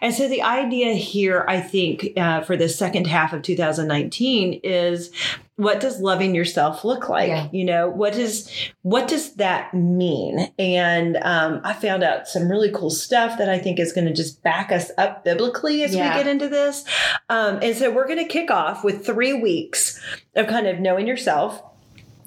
And 0.00 0.14
so 0.14 0.28
the 0.28 0.42
idea 0.42 0.92
here, 0.94 1.44
I 1.48 1.60
think, 1.60 2.10
uh, 2.16 2.42
for 2.42 2.56
the 2.56 2.68
second 2.68 3.06
half 3.06 3.32
of 3.32 3.42
2019 3.42 4.60
is 4.62 5.10
what 5.56 5.78
does 5.80 6.00
loving 6.00 6.34
yourself 6.34 6.84
look 6.84 7.08
like 7.08 7.28
Yeah. 7.28 7.48
you 7.52 7.64
know 7.64 7.88
what 7.88 8.16
is 8.16 8.50
what 8.82 9.06
does 9.06 9.34
that 9.36 9.72
mean 9.72 10.52
and 10.58 11.16
um, 11.18 11.60
i 11.62 11.72
found 11.72 12.02
out 12.02 12.26
some 12.26 12.50
really 12.50 12.72
cool 12.72 12.90
stuff 12.90 13.38
that 13.38 13.48
i 13.48 13.56
think 13.56 13.78
is 13.78 13.92
going 13.92 14.08
to 14.08 14.12
just 14.12 14.42
back 14.42 14.72
us 14.72 14.90
up 14.98 15.22
biblically 15.24 15.84
as 15.84 15.94
Yeah. 15.94 16.08
we 16.16 16.24
get 16.24 16.26
into 16.28 16.48
this 16.48 16.84
um, 17.28 17.60
and 17.62 17.76
so 17.76 17.92
we're 17.92 18.08
going 18.08 18.18
to 18.18 18.24
kick 18.28 18.50
off 18.50 18.82
with 18.82 19.06
three 19.06 19.32
weeks 19.32 20.00
of 20.34 20.48
kind 20.48 20.66
of 20.66 20.80
knowing 20.80 21.06
yourself 21.06 21.62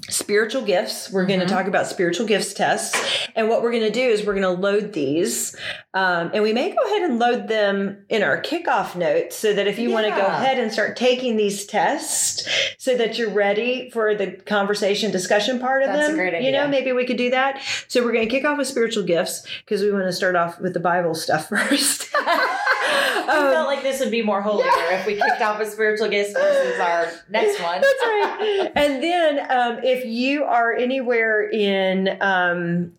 spiritual 0.09 0.63
gifts. 0.63 1.11
We're 1.11 1.25
going 1.25 1.39
to 1.39 1.45
talk 1.45 1.67
about 1.67 1.87
spiritual 1.87 2.25
gifts 2.25 2.53
tests. 2.53 2.99
And 3.35 3.49
what 3.49 3.61
we're 3.61 3.71
going 3.71 3.83
to 3.83 3.91
do 3.91 4.01
is 4.01 4.25
we're 4.25 4.33
going 4.33 4.55
to 4.55 4.61
load 4.61 4.93
these 4.93 5.55
um, 5.93 6.29
and 6.31 6.43
we 6.43 6.53
may 6.53 6.69
go 6.69 6.85
ahead 6.85 7.09
and 7.09 7.17
load 7.17 7.47
them 7.47 8.05
in 8.09 8.21
our 8.21 8.39
kickoff 8.39 8.95
notes 8.95 9.35
so 9.35 9.53
that 9.53 9.65
if 9.65 9.79
you 9.79 9.89
want 9.89 10.05
to 10.05 10.11
go 10.11 10.27
ahead 10.27 10.59
and 10.59 10.71
start 10.71 10.95
taking 10.95 11.37
these 11.37 11.65
tests 11.65 12.47
so 12.77 12.95
that 12.95 13.17
you're 13.17 13.31
ready 13.31 13.89
for 13.89 14.13
the 14.13 14.33
conversation 14.45 15.09
discussion 15.09 15.59
part 15.59 15.81
of 15.81 15.87
That's 15.87 16.09
a 16.09 16.15
them 16.15 16.43
you 16.43 16.51
know 16.51 16.67
maybe 16.67 16.91
we 16.91 17.05
could 17.05 17.17
do 17.17 17.31
that. 17.31 17.61
So 17.87 18.03
we're 18.05 18.11
going 18.11 18.27
to 18.27 18.29
kick 18.29 18.45
off 18.45 18.59
with 18.59 18.67
spiritual 18.67 19.03
gifts 19.03 19.47
because 19.65 19.81
we 19.81 19.91
want 19.91 20.05
to 20.05 20.13
start 20.13 20.35
off 20.35 20.59
with 20.59 20.73
the 20.73 20.79
bible 20.79 21.15
stuff 21.15 21.49
first 21.49 22.13
I 22.89 23.37
Um, 23.37 23.53
felt 23.53 23.67
like 23.67 23.83
this 23.83 23.99
would 23.99 24.11
be 24.11 24.21
more 24.21 24.41
holier 24.41 24.67
if 24.91 25.05
we 25.05 25.15
kicked 25.15 25.41
off 25.41 25.59
with 25.59 25.69
spiritual 25.71 26.07
gifts 26.09 26.33
versus 26.33 26.79
our 26.79 27.11
next 27.29 27.61
one. 27.61 27.81
That's 27.81 28.03
right. 28.03 28.71
and 28.75 29.03
then 29.03 29.39
um, 29.51 29.79
if 29.83 30.05
you 30.05 30.43
are 30.43 30.73
anywhere 30.73 31.49
in 31.49 32.17
um, 32.21 32.93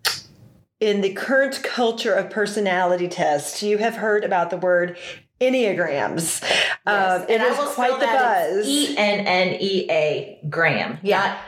in 0.81 1.01
the 1.01 1.13
current 1.15 1.63
culture 1.63 2.13
of 2.13 2.31
personality 2.31 3.09
tests, 3.09 3.63
you 3.63 3.79
have 3.79 3.97
heard 3.97 4.23
about 4.25 4.51
the 4.51 4.57
word 4.59 4.97
enneagrams. 5.41 6.43
Um, 6.87 7.23
it 7.23 7.31
and 7.31 7.43
I 7.43 7.47
is 7.49 7.75
quite 7.75 7.99
the 8.01 8.07
that 8.07 8.51
buzz. 8.51 8.67
E 8.67 8.97
N 8.97 9.27
N 9.27 9.57
E 9.61 9.87
A 9.91 10.39
Graham, 10.49 10.99
Yeah. 11.03 11.39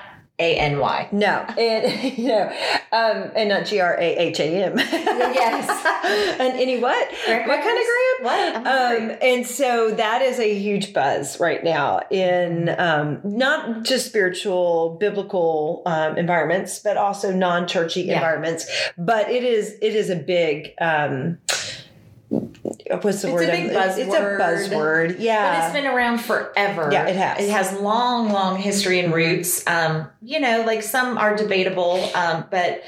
A 0.41 0.57
N 0.57 0.79
Y. 0.79 1.09
no, 1.13 1.47
you 1.57 2.29
know, 2.29 2.49
um, 2.93 3.31
and 3.37 3.49
not 3.51 3.67
G 3.67 3.79
R 3.81 3.95
A 3.99 4.17
H 4.17 4.41
A 4.41 4.65
M. 4.65 4.79
Yes. 4.79 6.37
and 6.41 6.55
any 6.61 6.81
what? 6.81 7.09
What 7.09 7.63
kind 7.63 7.79
of 7.79 7.85
graham? 7.87 8.23
What? 8.23 8.57
Um, 8.67 9.17
and 9.23 9.47
so 9.47 9.91
that 9.93 10.23
is 10.23 10.39
a 10.39 10.55
huge 10.59 10.93
buzz 10.93 11.39
right 11.41 11.63
now 11.65 12.01
in 12.11 12.69
um, 12.79 13.21
not 13.25 13.85
just 13.85 14.07
spiritual, 14.07 14.97
biblical 15.01 15.83
um, 15.87 16.17
environments, 16.19 16.79
but 16.81 16.97
also 16.97 17.33
non-churchy 17.33 18.03
Yeah. 18.03 18.15
environments. 18.15 18.67
But 18.99 19.31
it 19.31 19.45
is 19.45 19.77
it 19.83 19.95
is 19.95 20.11
a 20.11 20.17
big. 20.17 20.73
Um, 20.81 21.39
what's 22.31 22.83
the 22.83 23.09
It's 23.09 23.25
a 23.25 23.33
word? 23.33 23.51
big 23.51 23.67
It's 23.67 23.99
a 23.99 24.21
buzzword. 24.39 25.17
Yeah. 25.19 25.59
but 25.59 25.65
it's 25.65 25.75
been 25.75 25.93
around 25.93 26.19
forever. 26.19 26.89
Yeah, 26.93 27.07
it 27.09 27.17
has. 27.17 27.45
It 27.45 27.51
has 27.51 27.73
long, 27.81 28.31
long 28.33 28.57
history 28.57 29.01
and 29.01 29.13
roots. 29.13 29.67
Um, 29.67 30.09
you 30.23 30.41
know, 30.41 30.63
like 30.67 30.83
some 30.83 31.19
are 31.19 31.37
debatable, 31.37 32.11
um, 32.15 32.45
but 32.51 32.83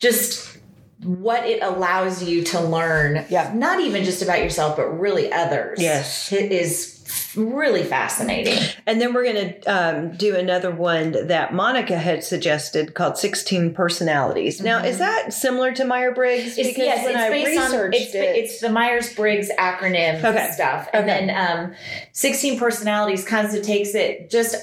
just 0.00 0.58
what 1.02 1.44
it 1.46 1.62
allows 1.62 2.22
you 2.24 2.42
to 2.44 2.60
learn. 2.60 3.24
Yeah. 3.28 3.52
Not 3.54 3.80
even 3.80 4.04
just 4.04 4.22
about 4.22 4.40
yourself, 4.42 4.76
but 4.76 4.88
really 4.98 5.30
others. 5.30 5.80
Yes. 5.80 6.32
It 6.32 6.50
is 6.50 6.95
really 7.36 7.84
fascinating. 7.84 8.58
And 8.86 9.00
then 9.00 9.12
we're 9.14 9.24
going 9.24 9.54
to 9.60 9.64
um, 9.64 10.16
do 10.16 10.34
another 10.36 10.70
one 10.70 11.26
that 11.28 11.52
Monica 11.54 11.98
had 11.98 12.24
suggested 12.24 12.94
called 12.94 13.18
16 13.18 13.74
Personalities. 13.74 14.60
Now, 14.60 14.82
is 14.82 14.98
that 14.98 15.32
similar 15.32 15.72
to 15.72 15.84
Meyer 15.84 16.12
Briggs? 16.12 16.56
It's, 16.58 16.76
yes, 16.78 17.06
it's 17.06 17.30
based 17.30 17.74
on 17.74 17.92
it's, 17.92 18.10
it's 18.14 18.60
the 18.60 18.70
Myers 18.70 19.14
Briggs 19.14 19.50
acronym 19.58 20.22
Okay. 20.24 20.50
stuff, 20.52 20.88
and 20.92 21.04
Okay. 21.08 21.26
then 21.26 21.36
um, 21.66 21.74
sixteen 22.12 22.58
personalities 22.58 23.24
kind 23.24 23.46
of 23.46 23.62
takes 23.62 23.94
it 23.94 24.30
just 24.30 24.56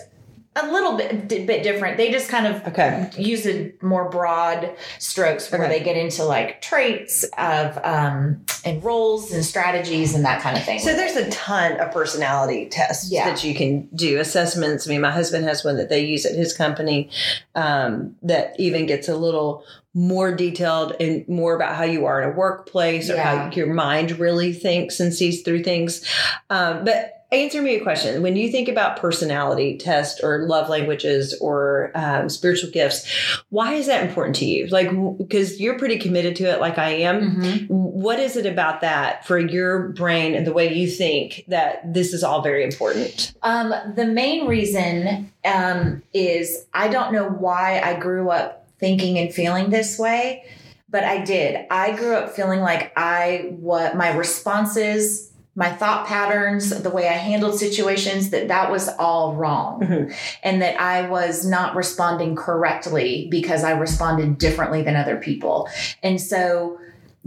a 0.55 0.71
little 0.71 0.95
bit 0.97 1.27
bit 1.27 1.63
different. 1.63 1.97
They 1.97 2.11
just 2.11 2.29
kind 2.29 2.45
of 2.47 2.67
Okay. 2.67 3.09
use 3.17 3.45
a 3.47 3.73
more 3.81 4.07
broad 4.09 4.69
strokes 4.99 5.51
where 5.51 5.63
Okay. 5.65 5.79
they 5.79 5.83
get 5.83 5.97
into 5.97 6.23
like 6.23 6.61
traits 6.61 7.23
of 7.37 7.77
um, 7.83 8.45
and 8.63 8.83
roles 8.83 9.31
and 9.31 9.43
strategies 9.43 10.13
and 10.13 10.23
that 10.25 10.41
kind 10.41 10.55
of 10.57 10.63
thing. 10.63 10.79
So 10.79 10.93
there's 10.95 11.15
a 11.15 11.29
ton 11.31 11.77
of 11.79 11.91
personality 11.91 12.67
tests 12.69 13.11
Yeah. 13.11 13.29
that 13.29 13.43
you 13.43 13.55
can 13.55 13.87
do 13.95 14.19
assessments. 14.19 14.87
I 14.87 14.91
mean, 14.91 15.01
my 15.01 15.11
husband 15.11 15.45
has 15.45 15.63
one 15.65 15.77
that 15.77 15.89
they 15.89 16.01
use 16.05 16.25
at 16.25 16.35
his 16.35 16.53
company 16.53 17.09
um, 17.55 18.15
that 18.21 18.53
even 18.59 18.85
gets 18.85 19.07
a 19.09 19.15
little 19.15 19.63
more 19.95 20.33
detailed 20.35 20.95
and 20.99 21.27
more 21.27 21.55
about 21.55 21.75
how 21.75 21.83
you 21.83 22.05
are 22.05 22.21
in 22.21 22.29
a 22.29 22.31
workplace 22.33 23.09
or 23.09 23.17
how 23.17 23.49
your 23.51 23.71
mind 23.73 24.17
really 24.19 24.51
thinks 24.53 24.99
and 24.99 25.13
sees 25.13 25.41
through 25.43 25.63
things. 25.63 26.03
Um, 26.49 26.83
but 26.85 27.22
answer 27.35 27.61
me 27.61 27.75
a 27.75 27.81
question: 27.83 28.21
When 28.21 28.35
you 28.35 28.51
think 28.51 28.67
about 28.69 28.97
personality 28.97 29.77
tests 29.77 30.21
or 30.23 30.47
love 30.47 30.69
languages 30.69 31.37
or 31.41 31.91
um, 31.95 32.29
spiritual 32.29 32.71
gifts, 32.71 33.05
why 33.49 33.73
is 33.73 33.87
that 33.87 34.05
important 34.07 34.35
to 34.37 34.45
you? 34.45 34.67
Like, 34.67 34.89
because 35.17 35.59
you're 35.59 35.77
pretty 35.77 35.97
committed 35.97 36.35
to 36.37 36.43
it, 36.45 36.59
like 36.59 36.77
I 36.77 36.89
am 36.91 37.21
Mhm. 37.41 37.67
what 37.69 38.19
is 38.19 38.35
it 38.37 38.45
about 38.45 38.81
that 38.81 39.25
for 39.25 39.37
your 39.39 39.89
brain 39.89 40.35
and 40.35 40.45
the 40.47 40.53
way 40.53 40.73
you 40.73 40.87
think 40.87 41.43
that 41.47 41.93
this 41.93 42.13
is 42.13 42.23
all 42.23 42.41
very 42.41 42.63
important? 42.63 43.33
Um, 43.43 43.73
the 43.95 44.05
main 44.05 44.47
reason 44.47 45.31
um, 45.45 46.01
is 46.13 46.65
I 46.73 46.87
don't 46.87 47.11
know 47.13 47.25
why 47.27 47.81
I 47.83 47.99
grew 47.99 48.29
up 48.29 48.67
thinking 48.79 49.17
and 49.17 49.33
feeling 49.33 49.69
this 49.69 49.97
way, 49.99 50.43
but 50.89 51.03
I 51.03 51.23
did. 51.23 51.65
I 51.71 51.91
grew 51.91 52.15
up 52.15 52.31
feeling 52.35 52.61
like 52.61 52.91
I 52.95 53.47
what 53.59 53.95
my 53.95 54.13
responses, 54.15 55.31
my 55.55 55.69
thought 55.71 56.07
patterns, 56.07 56.69
the 56.81 56.89
way 56.89 57.07
I 57.07 57.13
handled 57.13 57.59
situations 57.59 58.31
that 58.31 58.47
that 58.47 58.71
was 58.71 58.89
all 58.97 59.35
wrong, 59.35 59.81
Mhm. 59.81 60.13
and 60.41 60.61
that 60.61 60.79
I 60.81 61.07
was 61.07 61.45
not 61.45 61.75
responding 61.75 62.35
correctly 62.35 63.27
because 63.29 63.63
I 63.63 63.71
responded 63.71 64.37
differently 64.37 64.81
than 64.81 64.95
other 64.95 65.17
people, 65.17 65.67
and 66.01 66.19
so. 66.19 66.77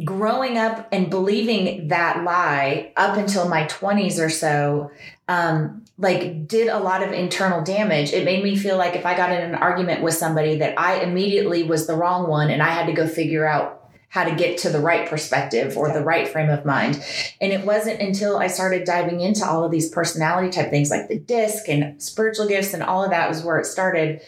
Growing 0.04 0.59
up 0.59 0.87
and 0.92 1.09
believing 1.09 1.88
that 1.88 2.23
lie 2.23 2.92
up 2.99 3.16
until 3.16 3.49
my 3.49 3.64
20s 3.64 4.21
or 4.21 4.28
so, 4.28 4.90
um, 5.26 5.85
like 5.97 6.47
did 6.47 6.68
a 6.68 6.78
lot 6.78 7.02
of 7.02 7.12
internal 7.14 7.62
damage. 7.62 8.12
It 8.12 8.26
made 8.26 8.45
me 8.45 8.56
feel 8.59 8.76
like 8.76 8.95
if 8.95 9.06
I 9.06 9.16
got 9.16 9.33
in 9.33 9.40
an 9.40 9.54
argument 9.54 10.02
with 10.02 10.12
somebody 10.12 10.59
that 10.59 10.78
I 10.78 10.97
immediately 10.97 11.62
was 11.62 11.87
the 11.87 11.95
wrong 11.95 12.28
one 12.28 12.50
and 12.50 12.62
I 12.62 12.68
had 12.73 12.85
to 12.88 12.92
go 12.92 13.06
figure 13.09 13.47
out 13.47 13.86
how 14.08 14.25
to 14.25 14.34
get 14.34 14.58
to 14.58 14.70
the 14.70 14.80
right 14.80 15.08
perspective 15.08 15.76
or 15.76 15.92
the 15.92 16.00
right 16.02 16.26
frame 16.28 16.48
of 16.48 16.64
mind. 16.64 17.02
And 17.40 17.52
it 17.52 17.66
wasn't 17.66 18.00
until 18.00 18.38
I 18.38 18.46
started 18.46 18.84
diving 18.84 19.20
into 19.20 19.44
all 19.44 19.64
of 19.64 19.70
these 19.70 19.90
personality 19.90 20.48
type 20.50 20.70
things 20.70 20.90
like 20.90 21.08
the 21.08 21.18
disc 21.18 21.68
and 21.68 22.00
spiritual 22.02 22.46
gifts 22.48 22.72
and 22.72 22.82
all 22.82 23.04
of 23.04 23.10
that 23.10 23.28
was 23.28 23.42
where 23.42 23.58
it 23.58 23.66
started. 23.66 24.20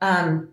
Um, 0.00 0.48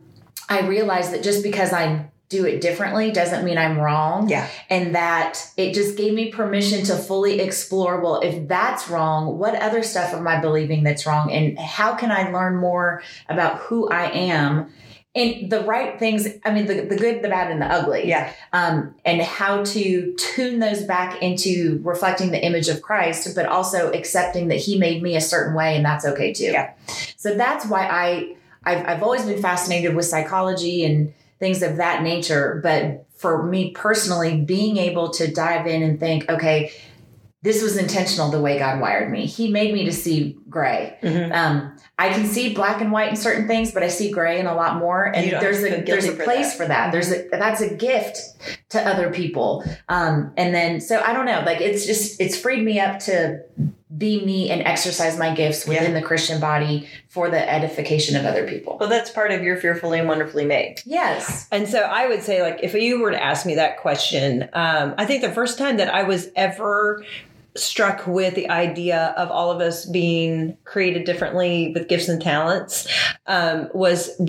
I 0.49 0.67
realized 0.67 1.13
that 1.13 1.23
just 1.23 1.43
because 1.43 1.73
I 1.73 2.09
do 2.29 2.45
it 2.45 2.61
differently 2.61 3.11
doesn't 3.11 3.45
mean 3.45 3.57
I'm 3.59 3.77
wrong 3.77 4.27
Yeah. 4.27 4.47
and 4.69 4.95
that 4.95 5.39
it 5.55 5.73
just 5.73 5.95
gave 5.97 6.13
me 6.15 6.31
permission 6.31 6.83
to 6.85 6.95
fully 6.95 7.39
explore 7.39 8.01
well 8.01 8.21
if 8.21 8.47
that's 8.47 8.89
wrong 8.89 9.37
what 9.37 9.53
other 9.55 9.83
stuff 9.83 10.13
am 10.15 10.27
i 10.27 10.39
believing 10.41 10.83
that's 10.83 11.05
wrong 11.05 11.31
and 11.31 11.59
how 11.59 11.93
can 11.93 12.11
i 12.11 12.31
learn 12.31 12.55
more 12.55 13.03
about 13.29 13.59
who 13.59 13.87
i 13.89 14.05
am 14.09 14.71
and 15.15 15.51
the 15.51 15.61
right 15.61 15.99
things 15.99 16.27
i 16.45 16.51
mean 16.53 16.65
the, 16.65 16.81
the 16.81 16.95
good 16.95 17.21
the 17.21 17.29
bad 17.29 17.51
and 17.51 17.61
the 17.61 17.65
ugly 17.65 18.07
Yeah. 18.07 18.31
um, 18.51 18.95
and 19.05 19.21
how 19.21 19.63
to 19.63 20.13
tune 20.17 20.59
those 20.59 20.83
back 20.83 21.21
into 21.21 21.79
reflecting 21.83 22.31
the 22.31 22.43
image 22.43 22.67
of 22.67 22.81
christ 22.81 23.33
but 23.35 23.45
also 23.45 23.91
accepting 23.91 24.47
that 24.47 24.57
he 24.57 24.77
made 24.77 25.03
me 25.03 25.15
a 25.15 25.21
certain 25.21 25.53
way 25.53 25.75
and 25.75 25.85
that's 25.85 26.05
okay 26.05 26.33
too 26.33 26.45
Yeah. 26.51 26.73
so 27.17 27.35
that's 27.35 27.65
why 27.65 27.87
i 27.87 28.35
I've, 28.65 28.87
I've 28.87 29.03
always 29.03 29.25
been 29.25 29.41
fascinated 29.41 29.93
with 29.95 30.05
psychology 30.05 30.85
and 30.85 31.13
things 31.39 31.61
of 31.61 31.75
that 31.75 32.01
nature. 32.01 32.61
But 32.63 33.05
for 33.17 33.43
me 33.43 33.71
personally, 33.71 34.39
being 34.39 34.77
able 34.77 35.09
to 35.11 35.29
dive 35.29 35.67
in 35.67 35.83
and 35.83 35.99
think, 35.99 36.29
okay, 36.29 36.71
this 37.43 37.61
was 37.61 37.77
intentional 37.77 38.31
the 38.31 38.39
way 38.39 38.57
God 38.57 38.79
wired 38.79 39.11
me. 39.11 39.25
He 39.25 39.51
made 39.51 39.73
me 39.73 39.83
to 39.85 39.91
see 39.91 40.37
gray. 40.49 40.97
Mhm. 41.03 41.33
Um, 41.33 41.77
I 41.99 42.09
can 42.09 42.25
see 42.25 42.53
black 42.53 42.81
and 42.81 42.91
white 42.91 43.09
in 43.09 43.15
certain 43.17 43.47
things, 43.47 43.71
but 43.71 43.83
I 43.83 43.89
see 43.89 44.09
gray 44.11 44.39
in 44.39 44.47
a 44.47 44.55
lot 44.55 44.77
more. 44.77 45.03
And 45.13 45.29
there's 45.29 45.59
a 45.59 45.81
there's 45.81 46.05
guilty 46.05 46.07
a 46.09 46.11
for 46.13 46.23
place 46.23 46.51
that. 46.51 46.57
for 46.57 46.65
that. 46.67 46.91
There's 46.93 47.11
a 47.11 47.27
that's 47.29 47.61
a 47.61 47.75
gift 47.75 48.17
to 48.69 48.81
other 48.81 49.11
people. 49.11 49.63
Um, 49.89 50.33
and 50.37 50.55
then 50.55 50.79
so 50.79 51.01
I 51.05 51.13
don't 51.13 51.25
know, 51.25 51.43
like 51.45 51.59
it's 51.61 51.85
just 51.85 52.19
it's 52.21 52.37
freed 52.37 52.63
me 52.63 52.79
up 52.79 52.99
to 53.01 53.41
be 53.95 54.25
me 54.25 54.49
and 54.49 54.61
exercise 54.63 55.19
my 55.19 55.35
gifts 55.35 55.67
within 55.67 55.93
the 55.93 56.01
Christian 56.01 56.39
body 56.39 56.87
for 57.09 57.29
the 57.29 57.51
edification 57.51 58.15
of 58.15 58.25
other 58.25 58.47
people. 58.47 58.77
Well, 58.79 58.89
that's 58.89 59.11
part 59.11 59.31
of 59.31 59.43
your 59.43 59.55
fearfully 59.57 59.99
and 59.99 60.07
wonderfully 60.07 60.45
made. 60.45 60.81
Yes. 60.83 61.47
And 61.51 61.67
so 61.67 61.79
I 61.81 62.07
would 62.07 62.23
say, 62.23 62.41
like, 62.41 62.61
if 62.63 62.73
you 62.73 63.01
were 63.01 63.11
to 63.11 63.23
ask 63.23 63.45
me 63.45 63.53
that 63.55 63.77
question, 63.81 64.49
um, 64.53 64.95
I 64.97 65.05
think 65.05 65.21
the 65.21 65.31
first 65.31 65.59
time 65.59 65.77
that 65.77 65.93
I 65.93 66.03
was 66.03 66.29
ever 66.35 67.05
struck 67.55 68.07
with 68.07 68.35
the 68.35 68.49
idea 68.49 69.13
of 69.17 69.29
all 69.29 69.51
of 69.51 69.61
us 69.61 69.85
being 69.85 70.57
created 70.63 71.03
differently 71.05 71.71
with 71.73 71.87
gifts 71.87 72.09
and 72.09 72.21
talents 72.21 72.87
um, 73.27 73.69
was 73.73 74.19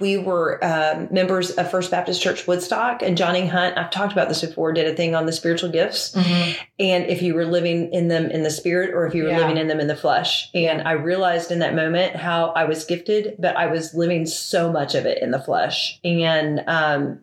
we 0.00 0.16
were 0.16 0.64
um, 0.64 1.08
members 1.10 1.50
of 1.50 1.68
First 1.72 1.90
Baptist 1.90 2.22
Church 2.22 2.46
Woodstock, 2.46 3.02
and 3.02 3.16
Johnny 3.16 3.44
Hunt, 3.48 3.76
I've 3.76 3.90
talked 3.90 4.12
about 4.12 4.28
this 4.28 4.42
before, 4.42 4.72
did 4.72 4.86
a 4.86 4.94
thing 4.94 5.16
on 5.16 5.26
the 5.26 5.32
spiritual 5.32 5.70
gifts 5.70 6.14
and 6.14 6.54
if 6.78 7.20
you 7.20 7.34
were 7.34 7.44
living 7.44 7.92
in 7.92 8.06
them 8.06 8.30
in 8.30 8.44
the 8.44 8.50
spirit 8.52 8.94
or 8.94 9.06
if 9.06 9.14
you 9.14 9.24
were 9.24 9.30
Yeah. 9.30 9.38
living 9.38 9.56
in 9.56 9.66
them 9.66 9.80
in 9.80 9.88
the 9.88 9.96
flesh. 9.96 10.50
And 10.54 10.82
I 10.86 10.92
realized 10.92 11.50
in 11.50 11.58
that 11.58 11.74
moment 11.74 12.14
how 12.14 12.50
I 12.50 12.62
was 12.62 12.84
gifted, 12.84 13.34
but 13.40 13.56
I 13.56 13.66
was 13.66 13.92
living 13.92 14.24
so 14.24 14.70
much 14.70 14.94
of 14.94 15.04
it 15.04 15.20
in 15.20 15.32
the 15.32 15.40
flesh. 15.40 15.98
And 16.04 16.62
um, 16.68 17.18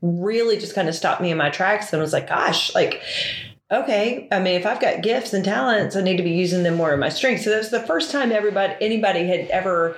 really 0.00 0.56
just 0.56 0.74
kind 0.76 0.88
of 0.88 0.94
stopped 0.94 1.20
me 1.20 1.32
in 1.32 1.36
my 1.36 1.50
tracks 1.50 1.92
and 1.92 2.00
was 2.00 2.12
like, 2.12 2.28
gosh, 2.28 2.72
like, 2.76 3.02
okay, 3.70 4.26
I 4.32 4.40
mean, 4.40 4.54
if 4.54 4.66
I've 4.66 4.80
got 4.80 5.02
gifts 5.02 5.32
and 5.32 5.44
talents, 5.44 5.94
I 5.96 6.02
need 6.02 6.16
to 6.16 6.22
be 6.22 6.30
using 6.30 6.62
them 6.62 6.74
more 6.74 6.92
in 6.92 7.00
my 7.00 7.08
strength. 7.08 7.42
So 7.42 7.50
that's 7.50 7.70
the 7.70 7.80
first 7.80 8.10
time 8.10 8.32
everybody, 8.32 8.74
anybody 8.80 9.26
had 9.26 9.48
ever 9.50 9.96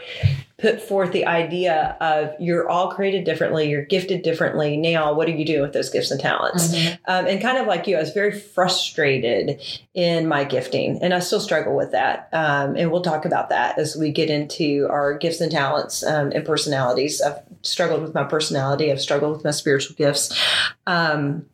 put 0.59 0.81
forth 0.81 1.11
the 1.11 1.26
idea 1.26 1.97
of 2.00 2.33
you're 2.38 2.69
all 2.69 2.93
created 2.93 3.25
differently, 3.25 3.69
you're 3.69 3.85
gifted 3.85 4.23
differently. 4.23 4.76
Now, 4.76 5.12
what 5.12 5.26
are 5.26 5.33
you 5.33 5.45
doing 5.45 5.61
with 5.61 5.73
those 5.73 5.91
gifts 5.91 6.12
and 6.12 6.21
talents? 6.21 6.73
Um, 7.09 7.26
and 7.26 7.43
kind 7.43 7.59
of 7.59 7.67
like 7.67 7.88
you, 7.88 7.97
I 7.97 8.00
was 8.00 8.12
very 8.12 8.38
frustrated 8.38 9.61
in 9.93 10.29
my 10.29 10.45
gifting, 10.45 11.02
and 11.02 11.12
I 11.12 11.19
still 11.19 11.41
struggle 11.41 11.75
with 11.75 11.91
that. 11.91 12.29
Um, 12.33 12.76
and 12.76 12.93
we'll 12.93 13.02
talk 13.02 13.25
about 13.25 13.49
that 13.49 13.76
as 13.76 13.97
we 13.97 14.12
get 14.12 14.31
into 14.31 14.87
our 14.88 15.19
gifts 15.19 15.41
and 15.41 15.50
talents 15.50 16.05
um, 16.05 16.31
and 16.33 16.45
personalities. 16.45 17.21
I've 17.21 17.41
struggled 17.62 18.02
with 18.02 18.14
my 18.14 18.25
personality, 18.25 18.93
I've 18.93 19.00
struggled 19.00 19.33
with 19.33 19.45
my 19.45 19.50
spiritual 19.50 19.97
gifts. 19.97 20.38
Um, 20.87 21.47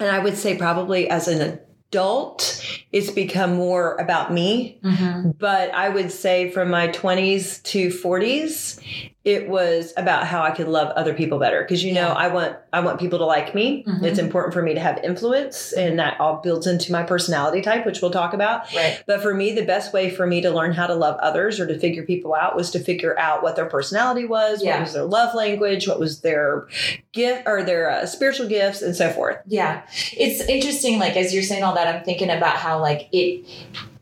and 0.00 0.10
I 0.10 0.18
would 0.18 0.36
say, 0.36 0.56
probably 0.56 1.08
as 1.08 1.28
an 1.28 1.60
adult, 1.90 2.60
it's 2.92 3.10
become 3.10 3.54
more 3.54 3.96
about 3.96 4.32
me. 4.32 4.80
Mm-hmm. 4.82 5.30
But 5.30 5.72
I 5.72 5.88
would 5.88 6.10
say 6.10 6.50
from 6.50 6.70
my 6.70 6.88
20s 6.88 7.62
to 7.64 7.88
40s, 7.88 9.12
it 9.24 9.48
was 9.48 9.94
about 9.96 10.26
how 10.26 10.42
I 10.42 10.50
could 10.50 10.68
love 10.68 10.88
other 10.96 11.14
people 11.14 11.38
better. 11.38 11.62
Because 11.62 11.82
you 11.82 11.92
know, 11.94 12.08
Yeah. 12.08 12.12
I 12.12 12.28
want 12.28 12.56
I 12.74 12.80
want 12.80 12.98
people 13.00 13.18
to 13.20 13.24
like 13.24 13.54
me. 13.54 13.84
Mhm. 13.88 14.02
It's 14.04 14.18
important 14.18 14.52
for 14.52 14.60
me 14.62 14.74
to 14.74 14.80
have 14.80 14.98
influence, 15.02 15.72
and 15.72 15.98
that 15.98 16.18
all 16.20 16.40
builds 16.42 16.66
into 16.66 16.92
my 16.92 17.02
personality 17.04 17.62
type, 17.62 17.86
which 17.86 18.02
we'll 18.02 18.10
talk 18.10 18.34
about. 18.34 18.72
Right. 18.74 19.02
But 19.06 19.22
for 19.22 19.32
me, 19.32 19.52
the 19.52 19.62
best 19.64 19.92
way 19.92 20.10
for 20.10 20.26
me 20.26 20.40
to 20.42 20.50
learn 20.50 20.72
how 20.72 20.86
to 20.86 20.94
love 20.94 21.16
others 21.20 21.58
or 21.60 21.66
to 21.66 21.78
figure 21.78 22.02
people 22.02 22.34
out 22.34 22.54
was 22.56 22.70
to 22.72 22.78
figure 22.80 23.18
out 23.18 23.42
what 23.42 23.56
their 23.56 23.66
personality 23.66 24.24
was, 24.26 24.62
Yeah. 24.62 24.72
what 24.74 24.80
was 24.82 24.92
their 24.92 25.04
love 25.04 25.34
language, 25.34 25.86
what 25.88 25.98
was 26.00 26.20
their 26.20 26.66
gift 27.12 27.42
or 27.46 27.62
their 27.62 27.88
uh, 27.90 28.06
spiritual 28.06 28.48
gifts, 28.48 28.82
and 28.82 28.94
so 28.94 29.08
forth. 29.10 29.38
Yeah. 29.46 29.82
It's 30.16 30.40
interesting, 30.48 30.98
like, 30.98 31.16
as 31.16 31.32
you're 31.32 31.42
saying 31.44 31.62
all 31.62 31.74
that, 31.76 31.86
I'm 31.86 32.02
thinking 32.04 32.28
about 32.30 32.56
how, 32.56 32.80
like, 32.80 33.08
it, 33.12 33.44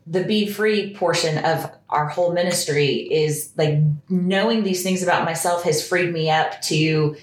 the 0.05 0.23
be 0.23 0.47
free 0.47 0.93
portion 0.95 1.43
of 1.45 1.69
our 1.89 2.07
whole 2.07 2.33
ministry 2.33 2.95
is 2.95 3.51
like 3.57 3.79
knowing 4.09 4.63
these 4.63 4.83
things 4.83 5.01
about 5.03 5.25
myself 5.25 5.63
has 5.63 5.85
freed 5.87 6.11
me 6.11 6.29
up 6.29 6.61
to 6.63 7.15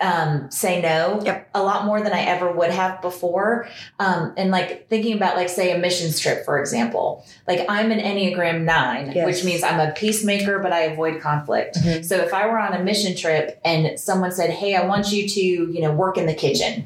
um, 0.00 0.48
say 0.50 0.80
no 0.80 1.20
Yep. 1.24 1.48
a 1.54 1.62
lot 1.62 1.86
more 1.86 2.00
than 2.00 2.12
I 2.12 2.20
ever 2.20 2.52
would 2.52 2.70
have 2.70 3.02
before. 3.02 3.66
Um, 3.98 4.32
and 4.36 4.52
like 4.52 4.88
thinking 4.88 5.14
about, 5.16 5.34
like, 5.34 5.48
say, 5.48 5.72
a 5.72 5.78
missions 5.78 6.20
trip, 6.20 6.44
for 6.44 6.60
example. 6.60 7.24
Like, 7.48 7.66
I'm 7.68 7.90
an 7.90 7.98
Enneagram 7.98 8.62
nine, 8.62 9.10
Yes. 9.12 9.26
which 9.26 9.44
means 9.44 9.64
I'm 9.64 9.80
a 9.80 9.90
peacemaker, 9.92 10.60
but 10.60 10.72
I 10.72 10.82
avoid 10.82 11.20
conflict. 11.20 11.78
Mhm. 11.78 12.04
So 12.04 12.16
if 12.18 12.32
I 12.32 12.46
were 12.46 12.58
on 12.58 12.74
a 12.74 12.84
mission 12.84 13.16
trip 13.16 13.58
and 13.64 13.98
someone 13.98 14.30
said, 14.30 14.50
"Hey, 14.50 14.76
I 14.76 14.86
want 14.86 15.10
you 15.10 15.26
to, 15.28 15.40
you 15.40 15.80
know, 15.80 15.90
work 15.92 16.16
in 16.18 16.26
the 16.26 16.34
kitchen." 16.34 16.84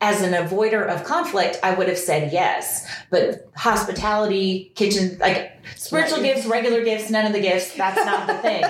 As 0.00 0.22
an 0.22 0.32
avoider 0.32 0.86
of 0.86 1.04
conflict, 1.04 1.58
I 1.62 1.74
would 1.74 1.88
have 1.88 1.98
said 1.98 2.32
yes. 2.32 2.86
But 3.10 3.48
hospitality, 3.54 4.72
kitchen, 4.74 5.18
like 5.18 5.52
spiritual 5.76 6.22
gifts, 6.22 6.46
regular 6.46 6.82
gifts, 6.82 7.10
none 7.10 7.26
of 7.26 7.32
the 7.32 7.40
gifts, 7.40 7.74
that's 7.74 8.04
not 8.04 8.26
the 8.26 8.34
thing. 8.38 8.64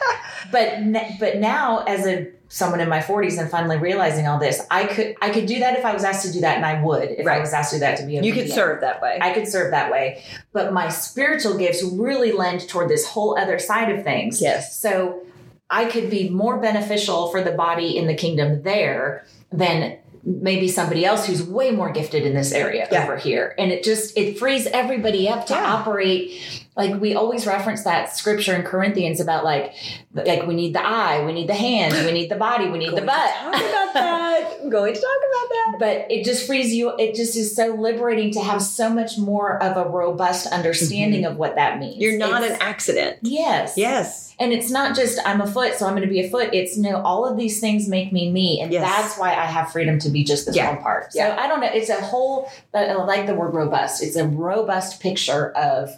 but 0.52 1.18
but 1.20 1.36
now 1.36 1.78
as 1.86 2.06
a 2.06 2.28
someone 2.52 2.80
in 2.80 2.88
my 2.88 2.98
40s 2.98 3.38
and 3.38 3.48
finally 3.48 3.76
realizing 3.76 4.26
all 4.26 4.38
this, 4.38 4.66
I 4.70 4.86
could 4.86 5.16
I 5.20 5.30
could 5.30 5.46
do 5.46 5.58
that 5.60 5.78
if 5.78 5.84
I 5.84 5.92
was 5.92 6.02
asked 6.02 6.24
to 6.26 6.32
do 6.32 6.40
that 6.40 6.56
and 6.56 6.64
I 6.64 6.82
would 6.82 7.10
if 7.10 7.20
I 7.26 7.30
Right. 7.32 7.40
was 7.40 7.52
asked 7.52 7.70
to 7.72 7.76
do 7.76 7.80
that 7.80 7.98
to 7.98 8.06
be 8.06 8.16
a 8.16 8.22
You 8.22 8.32
could 8.32 8.50
serve 8.50 8.80
that 8.80 9.02
way. 9.02 9.18
I 9.20 9.32
could 9.34 9.46
serve 9.46 9.70
that 9.72 9.92
way. 9.92 10.24
But 10.52 10.72
my 10.72 10.88
spiritual 10.88 11.56
gifts 11.58 11.82
really 11.82 12.32
lend 12.32 12.66
toward 12.68 12.88
this 12.88 13.06
whole 13.06 13.38
other 13.38 13.58
side 13.58 13.90
of 13.96 14.02
things. 14.02 14.40
yes. 14.40 14.78
So 14.80 15.20
I 15.68 15.84
could 15.84 16.10
be 16.10 16.28
more 16.30 16.58
beneficial 16.58 17.30
for 17.30 17.42
the 17.44 17.52
body 17.52 17.96
in 17.96 18.06
the 18.08 18.14
kingdom 18.14 18.62
there 18.62 19.24
than 19.52 19.98
maybe 20.24 20.68
somebody 20.68 21.04
else 21.04 21.26
who's 21.26 21.42
way 21.42 21.70
more 21.70 21.90
gifted 21.90 22.24
in 22.26 22.34
this 22.34 22.52
area 22.52 22.86
Yeah. 22.90 23.04
over 23.04 23.16
here. 23.16 23.54
And 23.58 23.70
it 23.72 23.82
just 23.82 24.16
it 24.16 24.38
frees 24.38 24.66
everybody 24.66 25.28
up 25.28 25.46
to 25.46 25.54
Yeah. 25.54 25.72
operate 25.74 26.32
like 26.76 27.00
we 27.00 27.14
always 27.14 27.46
reference 27.46 27.82
that 27.84 28.14
scripture 28.16 28.54
in 28.54 28.62
Corinthians 28.62 29.20
about 29.20 29.44
like 29.44 29.74
like 30.14 30.46
we 30.46 30.54
need 30.54 30.74
the 30.74 30.84
eye, 30.86 31.24
we 31.24 31.32
need 31.32 31.48
the 31.48 31.54
hands, 31.54 31.94
we 32.04 32.12
need 32.12 32.30
the 32.30 32.36
body, 32.36 32.68
we 32.68 32.78
need 32.78 32.90
the 32.96 33.02
butt. 33.02 33.30
Talk 33.34 33.54
about 33.54 33.94
that. 33.94 34.58
I'm 34.62 34.70
going 34.70 34.94
to 34.94 35.00
talk 35.00 35.10
about 35.30 35.48
that. 35.50 35.76
But 35.78 36.10
it 36.10 36.24
just 36.24 36.46
frees 36.46 36.72
you 36.72 36.94
it 36.96 37.14
just 37.14 37.36
is 37.36 37.54
so 37.54 37.74
liberating 37.74 38.30
to 38.32 38.40
have 38.40 38.62
so 38.62 38.88
much 38.88 39.18
more 39.18 39.62
of 39.62 39.76
a 39.76 39.88
robust 39.88 40.46
understanding 40.46 41.24
of 41.24 41.36
what 41.36 41.56
that 41.56 41.78
means. 41.78 41.94
Mm-hmm. 41.94 42.02
You're 42.02 42.18
not 42.18 42.42
It's- 42.42 42.56
an 42.58 42.62
accident. 42.62 43.18
Yes. 43.22 43.74
Yes. 43.76 44.28
And 44.38 44.54
it's 44.54 44.70
not 44.70 44.96
just 44.96 45.18
I'm 45.26 45.42
a 45.42 45.46
foot, 45.46 45.74
so 45.74 45.84
I'm 45.86 45.92
going 45.94 46.08
to 46.08 46.08
be 46.08 46.20
a 46.20 46.30
foot. 46.30 46.54
It's 46.54 46.78
no, 46.78 47.02
all 47.02 47.26
of 47.26 47.36
these 47.36 47.60
things 47.60 47.88
make 47.88 48.10
me 48.10 48.30
me, 48.30 48.60
and 48.62 48.72
Yes. 48.72 48.82
that's 48.82 49.18
why 49.18 49.30
I 49.32 49.44
have 49.44 49.70
freedom 49.70 49.98
to 49.98 50.08
be 50.08 50.24
just 50.24 50.46
this 50.46 50.56
Yeah. 50.56 50.72
one 50.72 50.82
part. 50.82 51.12
So 51.12 51.18
Yeah. 51.18 51.36
I 51.38 51.46
don't 51.46 51.60
know. 51.60 51.68
It's 51.70 51.90
a 51.90 52.00
whole. 52.00 52.50
I 52.72 52.94
like 52.94 53.26
the 53.26 53.34
word 53.34 53.52
robust. 53.52 54.02
It's 54.02 54.16
a 54.16 54.26
robust 54.26 55.00
picture 55.00 55.50
of 55.50 55.90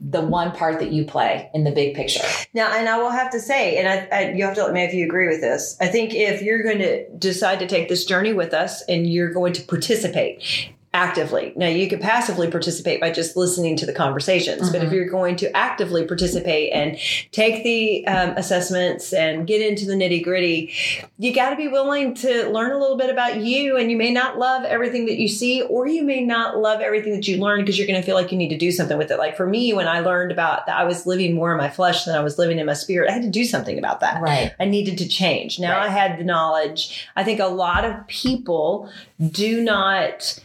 the 0.00 0.20
one 0.20 0.52
part 0.52 0.78
that 0.78 0.92
you 0.92 1.04
play 1.04 1.50
in 1.52 1.64
the 1.64 1.70
big 1.70 1.94
picture. 1.94 2.24
Now, 2.54 2.72
and 2.76 2.88
I 2.88 2.98
will 2.98 3.10
have 3.10 3.30
to 3.32 3.40
say, 3.40 3.76
and 3.76 3.88
I, 3.88 4.16
I, 4.16 4.30
you 4.32 4.44
have 4.44 4.54
to 4.54 4.64
let 4.64 4.72
me 4.72 4.80
know 4.80 4.86
if 4.86 4.94
you 4.94 5.04
agree 5.04 5.28
with 5.28 5.40
this. 5.40 5.76
I 5.80 5.88
think 5.88 6.14
if 6.14 6.42
you're 6.42 6.62
going 6.62 6.78
to 6.78 7.08
decide 7.16 7.58
to 7.58 7.66
take 7.66 7.88
this 7.88 8.04
journey 8.04 8.32
with 8.32 8.54
us 8.54 8.82
and 8.88 9.06
you're 9.06 9.32
going 9.32 9.52
to 9.54 9.62
participate 9.62 10.70
actively, 10.92 11.52
now 11.54 11.68
you 11.68 11.88
could 11.88 12.00
passively 12.00 12.50
participate 12.50 13.00
by 13.00 13.12
just 13.12 13.36
listening 13.36 13.76
to 13.76 13.86
the 13.86 13.92
conversations, 13.92 14.70
but 14.70 14.82
if 14.82 14.90
Mhm. 14.90 14.92
you're 14.92 15.08
going 15.08 15.36
to 15.36 15.56
actively 15.56 16.04
participate 16.04 16.72
and 16.72 16.98
take 17.30 17.62
the 17.62 18.04
um, 18.08 18.30
assessments 18.36 19.12
and 19.12 19.46
get 19.46 19.60
into 19.60 19.86
the 19.86 19.92
nitty 19.94 20.22
gritty, 20.24 20.72
you 21.16 21.32
got 21.32 21.50
to 21.50 21.56
be 21.56 21.68
willing 21.68 22.12
to 22.14 22.48
learn 22.50 22.72
a 22.72 22.78
little 22.78 22.96
bit 22.96 23.08
about 23.08 23.36
you. 23.40 23.76
And 23.76 23.88
you 23.88 23.96
may 23.96 24.10
not 24.10 24.36
love 24.38 24.64
everything 24.64 25.06
that 25.06 25.16
you 25.18 25.28
see, 25.28 25.62
or 25.62 25.86
you 25.86 26.02
may 26.02 26.22
not 26.24 26.58
love 26.58 26.80
everything 26.80 27.12
that 27.12 27.28
you 27.28 27.36
learn 27.38 27.60
because 27.60 27.78
you're 27.78 27.86
going 27.86 28.00
to 28.00 28.04
feel 28.04 28.16
like 28.16 28.32
you 28.32 28.38
need 28.38 28.48
to 28.48 28.58
do 28.58 28.72
something 28.72 28.98
with 28.98 29.12
it. 29.12 29.18
Like 29.18 29.36
for 29.36 29.46
me, 29.46 29.72
when 29.72 29.86
I 29.86 30.00
learned 30.00 30.32
about 30.32 30.66
that, 30.66 30.76
I 30.76 30.82
was 30.84 31.06
living 31.06 31.34
more 31.36 31.52
in 31.52 31.58
my 31.58 31.68
flesh 31.70 32.04
than 32.04 32.16
I 32.16 32.20
was 32.20 32.36
living 32.36 32.58
in 32.58 32.66
my 32.66 32.74
spirit. 32.74 33.08
I 33.08 33.12
had 33.12 33.22
to 33.22 33.30
do 33.30 33.44
something 33.44 33.78
about 33.78 34.00
that. 34.00 34.20
Right. 34.20 34.52
I 34.58 34.64
needed 34.64 34.98
to 34.98 35.06
change. 35.08 35.60
Now 35.60 35.76
Right. 35.78 35.86
I 35.86 35.92
had 35.92 36.18
the 36.18 36.24
knowledge. 36.24 37.06
I 37.14 37.22
think 37.22 37.38
a 37.38 37.46
lot 37.46 37.84
of 37.84 37.94
people 38.08 38.88
do 39.30 39.62
not 39.62 40.40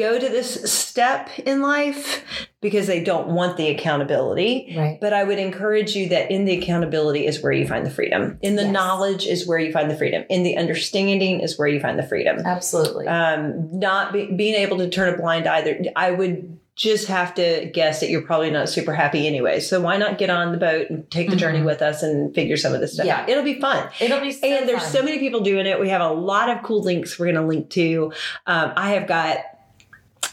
go 0.00 0.18
to 0.18 0.28
this 0.28 0.70
step 0.72 1.30
in 1.46 1.62
life 1.62 2.24
because 2.60 2.86
they 2.88 3.02
don't 3.04 3.28
want 3.28 3.56
the 3.56 3.68
accountability. 3.68 4.74
Right. 4.76 4.98
But 5.00 5.12
I 5.12 5.22
would 5.24 5.38
encourage 5.38 5.94
you 5.94 6.08
that 6.08 6.30
in 6.30 6.44
the 6.46 6.58
accountability 6.58 7.26
is 7.26 7.42
where 7.42 7.52
you 7.52 7.66
find 7.66 7.86
the 7.86 7.90
freedom. 7.90 8.38
In 8.42 8.56
the 8.56 8.62
Yes. 8.64 8.72
knowledge 8.72 9.26
is 9.26 9.46
where 9.46 9.58
you 9.58 9.72
find 9.72 9.90
the 9.90 9.96
freedom. 9.96 10.24
In 10.28 10.42
the 10.42 10.56
understanding 10.56 11.40
is 11.40 11.58
where 11.58 11.68
you 11.68 11.78
find 11.80 11.98
the 11.98 12.02
freedom. 12.02 12.38
Absolutely. 12.44 13.06
Um, 13.06 13.68
not 13.78 14.12
be, 14.12 14.26
being 14.32 14.54
able 14.56 14.78
to 14.78 14.88
turn 14.88 15.14
a 15.14 15.16
blind 15.16 15.46
eye. 15.46 15.62
There, 15.62 15.80
I 15.96 16.10
would 16.10 16.58
just 16.76 17.08
have 17.08 17.34
to 17.34 17.70
guess 17.74 18.00
that 18.00 18.08
you're 18.08 18.22
probably 18.22 18.50
not 18.50 18.66
super 18.68 18.94
happy 18.94 19.26
anyway. 19.26 19.60
So 19.60 19.80
why 19.82 19.98
not 19.98 20.16
get 20.16 20.30
on 20.30 20.50
the 20.52 20.56
boat 20.58 20.88
and 20.88 21.10
take 21.10 21.28
the 21.28 21.36
journey 21.36 21.58
Mhm. 21.60 21.66
with 21.66 21.82
us 21.82 22.02
and 22.02 22.34
figure 22.34 22.56
some 22.56 22.72
of 22.72 22.80
this 22.80 22.94
stuff 22.94 23.04
Yeah. 23.04 23.20
out? 23.22 23.28
It'll 23.28 23.44
be 23.44 23.60
fun. 23.60 23.86
It'll 24.00 24.20
be 24.20 24.32
so 24.32 24.46
and 24.46 24.66
there's 24.66 24.80
fun. 24.82 24.90
so 24.92 25.02
many 25.02 25.18
people 25.18 25.40
doing 25.40 25.66
it. 25.66 25.78
We 25.78 25.90
have 25.90 26.00
a 26.00 26.10
lot 26.10 26.48
of 26.48 26.62
cool 26.62 26.82
links 26.82 27.18
we're 27.18 27.26
going 27.26 27.34
to 27.36 27.42
link 27.46 27.68
to. 27.70 28.12
Um, 28.46 28.72
I 28.76 28.92
have 28.94 29.06
got 29.06 29.38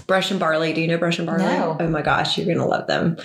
Brush 0.08 0.32
and 0.32 0.40
Barley. 0.40 0.74
Do 0.74 0.82
you 0.82 0.88
know 0.88 0.98
Brush 0.98 1.20
and 1.20 1.28
Barley? 1.28 1.44
No. 1.44 1.78
Oh 1.80 1.88
my 1.88 2.02
gosh, 2.02 2.38
you're 2.38 2.46
going 2.46 2.58
to 2.58 2.66
love 2.66 2.88
them. 2.88 3.18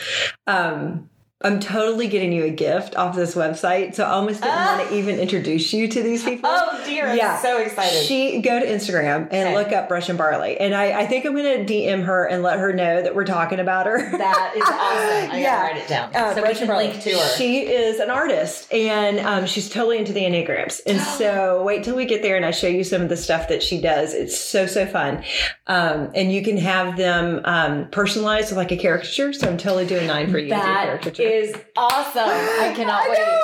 Um, 0.47 1.09
I'm 1.44 1.61
totally 1.61 2.09
getting 2.09 2.33
you 2.33 2.44
a 2.44 2.50
gift 2.50 2.96
off 2.96 3.16
this 3.16 3.35
website, 3.35 3.94
so 3.94 4.05
I 4.05 4.11
almost 4.11 4.40
didn't 4.42 4.55
Ah. 4.57 4.76
want 4.78 4.88
to 4.90 4.96
even 4.96 5.18
introduce 5.18 5.72
you 5.72 5.88
to 5.88 6.02
these 6.02 6.22
people. 6.24 6.48
Oh 6.52 6.83
dear! 6.87 7.09
I'm 7.09 7.16
Yeah. 7.16 7.40
so 7.40 7.59
excited. 7.59 8.05
She 8.05 8.40
go 8.40 8.59
to 8.61 8.66
Instagram 8.66 9.28
and 9.31 9.48
Okay. 9.48 9.55
look 9.55 9.72
up 9.72 9.88
Brush 9.88 10.09
and 10.09 10.16
Barley, 10.18 10.59
and 10.59 10.74
I, 10.74 11.00
I 11.00 11.07
think 11.07 11.24
I'm 11.24 11.35
going 11.35 11.66
to 11.66 11.72
DM 11.72 12.05
her 12.05 12.24
and 12.24 12.42
let 12.42 12.59
her 12.59 12.72
know 12.72 13.02
that 13.02 13.14
we're 13.14 13.24
talking 13.24 13.59
about 13.61 13.87
her. 13.87 13.98
that 14.18 14.52
is 14.57 14.62
awesome. 14.62 15.31
I 15.33 15.38
Yeah. 15.40 15.57
gotta 15.62 15.74
write 15.74 15.83
it 15.83 15.88
down 15.88 16.11
Uh, 16.14 16.35
so 16.35 16.42
we 16.42 16.48
can 16.48 16.59
and 16.59 16.66
Barley. 16.68 16.88
link 16.88 17.02
to 17.02 17.11
her. 17.11 17.37
She 17.37 17.61
is 17.61 17.98
an 18.00 18.11
artist, 18.11 18.72
and 18.72 19.18
um, 19.20 19.46
she's 19.46 19.68
totally 19.68 19.98
into 19.98 20.12
the 20.12 20.22
enneagrams. 20.22 20.81
And 20.87 21.00
so, 21.18 21.62
wait 21.64 21.85
till 21.85 21.96
we 21.96 22.05
get 22.05 22.22
there, 22.22 22.37
and 22.37 22.44
I 22.46 22.50
show 22.50 22.68
you 22.68 22.85
some 22.85 23.02
of 23.02 23.09
the 23.09 23.16
stuff 23.16 23.48
that 23.48 23.62
she 23.62 23.81
does. 23.81 24.14
It's 24.14 24.38
so 24.38 24.66
so 24.66 24.87
fun, 24.87 25.24
um, 25.66 26.11
and 26.14 26.33
you 26.33 26.42
can 26.42 26.57
have 26.59 26.96
them 26.96 27.40
um, 27.44 27.88
personalized 27.90 28.50
with 28.50 28.59
like 28.59 28.70
a 28.72 28.76
caricature. 28.76 29.33
So 29.33 29.48
I'm 29.48 29.57
totally 29.59 29.87
doing 29.87 30.07
nine 30.07 30.31
for 30.31 30.38
you. 30.38 30.50
that 30.50 30.85
caricature. 30.85 31.22
Is 31.33 31.55
awesome. 31.77 32.29
I 32.29 32.73
cannot 32.77 33.03
I 33.07 33.09
wait. 33.09 33.18
know, 33.18 33.40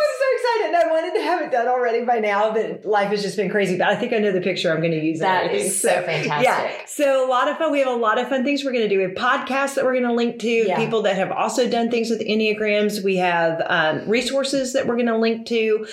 I'm. 0.62 0.74
I 0.74 0.90
wanted 0.90 1.14
to 1.14 1.22
have 1.22 1.42
it 1.42 1.50
done 1.50 1.68
already 1.68 2.04
by 2.04 2.18
now, 2.18 2.52
but 2.52 2.84
life 2.84 3.08
has 3.10 3.22
just 3.22 3.36
been 3.36 3.50
crazy. 3.50 3.76
But 3.76 3.88
I 3.88 3.96
think 3.96 4.12
I 4.12 4.18
know 4.18 4.32
the 4.32 4.40
picture 4.40 4.72
I'm 4.72 4.80
going 4.80 4.92
to 4.92 5.04
use. 5.04 5.20
and 5.20 5.26
That 5.26 5.52
is 5.52 5.80
so 5.80 5.88
fantastic. 5.88 6.44
Yeah. 6.44 6.84
So 6.86 7.26
a 7.26 7.28
lot 7.28 7.48
of 7.48 7.58
fun. 7.58 7.72
We 7.72 7.80
have 7.80 7.88
a 7.88 7.96
lot 7.96 8.18
of 8.18 8.28
fun 8.28 8.44
things 8.44 8.64
we're 8.64 8.72
going 8.72 8.84
to 8.84 8.88
do. 8.88 8.98
We 8.98 9.02
have 9.04 9.12
podcasts 9.12 9.74
that 9.74 9.84
we're 9.84 9.92
going 9.92 10.04
to 10.04 10.12
link 10.12 10.38
to. 10.40 10.48
Yeah. 10.48 10.76
People 10.76 11.02
that 11.02 11.16
have 11.16 11.30
also 11.32 11.68
done 11.68 11.90
things 11.90 12.10
with 12.10 12.20
Enneagrams. 12.20 13.02
We 13.02 13.16
have 13.16 13.62
um, 13.66 14.08
resources 14.08 14.72
that 14.72 14.86
we're 14.86 14.96
going 14.96 15.06
to 15.06 15.18
link 15.18 15.46
to. 15.48 15.86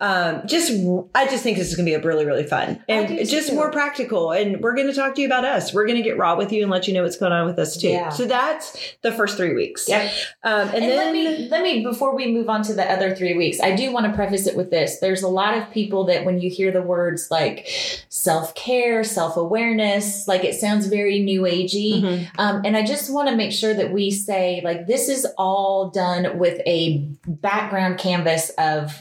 Um, 0.00 0.42
just, 0.46 0.72
I 1.14 1.26
just 1.26 1.42
think 1.42 1.58
this 1.58 1.68
is 1.68 1.76
going 1.76 1.86
to 1.86 1.90
be 1.90 1.94
a 1.94 2.00
really, 2.00 2.24
really 2.24 2.44
fun 2.44 2.82
and 2.88 3.08
just 3.28 3.48
too. 3.50 3.54
more 3.54 3.70
practical. 3.70 4.32
And 4.32 4.60
we're 4.60 4.74
going 4.74 4.88
to 4.88 4.94
talk 4.94 5.14
to 5.16 5.20
you 5.20 5.26
about 5.26 5.44
us. 5.44 5.72
We're 5.72 5.86
going 5.86 5.96
to 5.96 6.02
get 6.02 6.18
raw 6.18 6.36
with 6.36 6.52
you 6.52 6.62
and 6.62 6.70
let 6.70 6.86
you 6.88 6.94
know 6.94 7.02
what's 7.02 7.16
going 7.16 7.32
on 7.32 7.46
with 7.46 7.58
us 7.58 7.76
too. 7.76 7.88
Yeah. 7.88 8.08
So 8.10 8.26
that's 8.26 8.94
the 9.02 9.12
first 9.12 9.36
three 9.36 9.54
weeks. 9.54 9.88
Yeah. 9.88 10.10
Um, 10.42 10.68
and, 10.68 10.74
And, 10.74 10.84
then 10.84 10.96
let 10.96 11.12
me 11.12 11.48
let 11.48 11.62
me 11.62 11.82
before 11.82 12.14
we 12.14 12.32
move 12.32 12.48
on 12.48 12.62
to 12.64 12.74
the 12.74 12.84
other 12.90 13.14
three 13.14 13.34
weeks, 13.36 13.60
I 13.60 13.74
do 13.74 13.92
want 13.92 14.03
to 14.10 14.16
preface 14.16 14.46
it 14.46 14.56
with 14.56 14.70
this. 14.70 14.98
There's 15.00 15.22
a 15.22 15.28
lot 15.28 15.56
of 15.56 15.70
people 15.70 16.04
that 16.04 16.24
when 16.24 16.40
you 16.40 16.50
hear 16.50 16.70
the 16.70 16.82
words 16.82 17.28
like 17.30 17.68
self 18.08 18.54
care, 18.54 19.04
self 19.04 19.36
awareness, 19.36 20.26
like 20.28 20.44
it 20.44 20.54
sounds 20.54 20.86
very 20.86 21.20
new 21.20 21.42
agey. 21.42 22.02
Mhm. 22.02 22.28
Um, 22.38 22.62
and 22.64 22.76
I 22.76 22.84
just 22.84 23.12
want 23.12 23.28
to 23.28 23.36
make 23.36 23.52
sure 23.52 23.74
that 23.74 23.92
we 23.92 24.10
say 24.10 24.60
like 24.64 24.86
this 24.86 25.08
is 25.08 25.26
all 25.38 25.90
done 25.90 26.38
with 26.38 26.60
a 26.66 27.06
background 27.26 27.98
canvas 27.98 28.50
of 28.58 28.94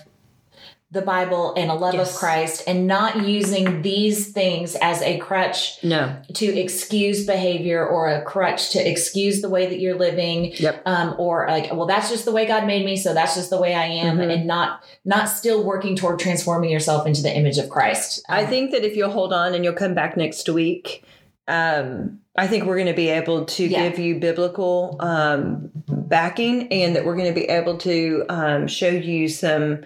the 0.93 1.01
Bible 1.01 1.53
and 1.57 1.71
a 1.71 1.73
love 1.73 1.95
Yes. 1.95 2.13
of 2.13 2.19
Christ, 2.19 2.63
and 2.67 2.85
not 2.85 3.23
using 3.27 3.81
these 3.81 4.31
things 4.31 4.75
as 4.79 5.01
a 5.01 5.17
crutch 5.17 5.83
no. 5.83 6.15
to 6.35 6.45
excuse 6.45 7.25
behavior 7.25 7.85
or 7.85 8.07
a 8.07 8.21
crutch 8.21 8.69
to 8.73 8.79
excuse 8.89 9.41
the 9.41 9.49
way 9.49 9.65
that 9.65 9.79
you're 9.79 9.97
living 9.97 10.53
Yep. 10.55 10.83
um, 10.85 11.15
or 11.17 11.47
like 11.49 11.73
well 11.73 11.87
that's 11.87 12.09
just 12.11 12.25
the 12.25 12.31
way 12.31 12.45
god 12.45 12.67
made 12.67 12.85
me 12.85 12.95
so 12.95 13.13
that's 13.13 13.33
just 13.35 13.49
the 13.49 13.59
way 13.59 13.73
i 13.73 13.85
am 13.85 14.17
Mhm. 14.17 14.31
and 14.33 14.45
not 14.47 14.83
not 15.03 15.27
still 15.29 15.63
working 15.63 15.95
toward 15.95 16.19
transforming 16.19 16.69
yourself 16.69 17.07
into 17.07 17.21
the 17.23 17.35
image 17.35 17.57
of 17.57 17.69
christ 17.69 18.23
I 18.29 18.43
Um, 18.43 18.49
think 18.49 18.71
that 18.71 18.83
if 18.85 18.95
you'll 18.95 19.09
hold 19.11 19.33
on 19.33 19.53
and 19.55 19.63
you'll 19.63 19.73
come 19.73 19.93
back 19.95 20.15
next 20.15 20.47
week, 20.47 21.03
um, 21.47 22.19
I 22.35 22.47
think 22.47 22.65
we're 22.65 22.75
going 22.77 22.87
to 22.87 22.93
be 22.93 23.09
able 23.09 23.45
to 23.45 23.65
Yeah. 23.67 23.89
give 23.89 23.99
you 23.99 24.15
biblical 24.19 24.95
um, 24.99 25.69
backing, 25.87 26.67
and 26.71 26.95
that 26.95 27.05
we're 27.05 27.15
going 27.15 27.27
to 27.33 27.39
be 27.39 27.45
able 27.49 27.77
to 27.79 28.25
um, 28.29 28.67
show 28.67 28.87
you 28.89 29.27
some 29.27 29.79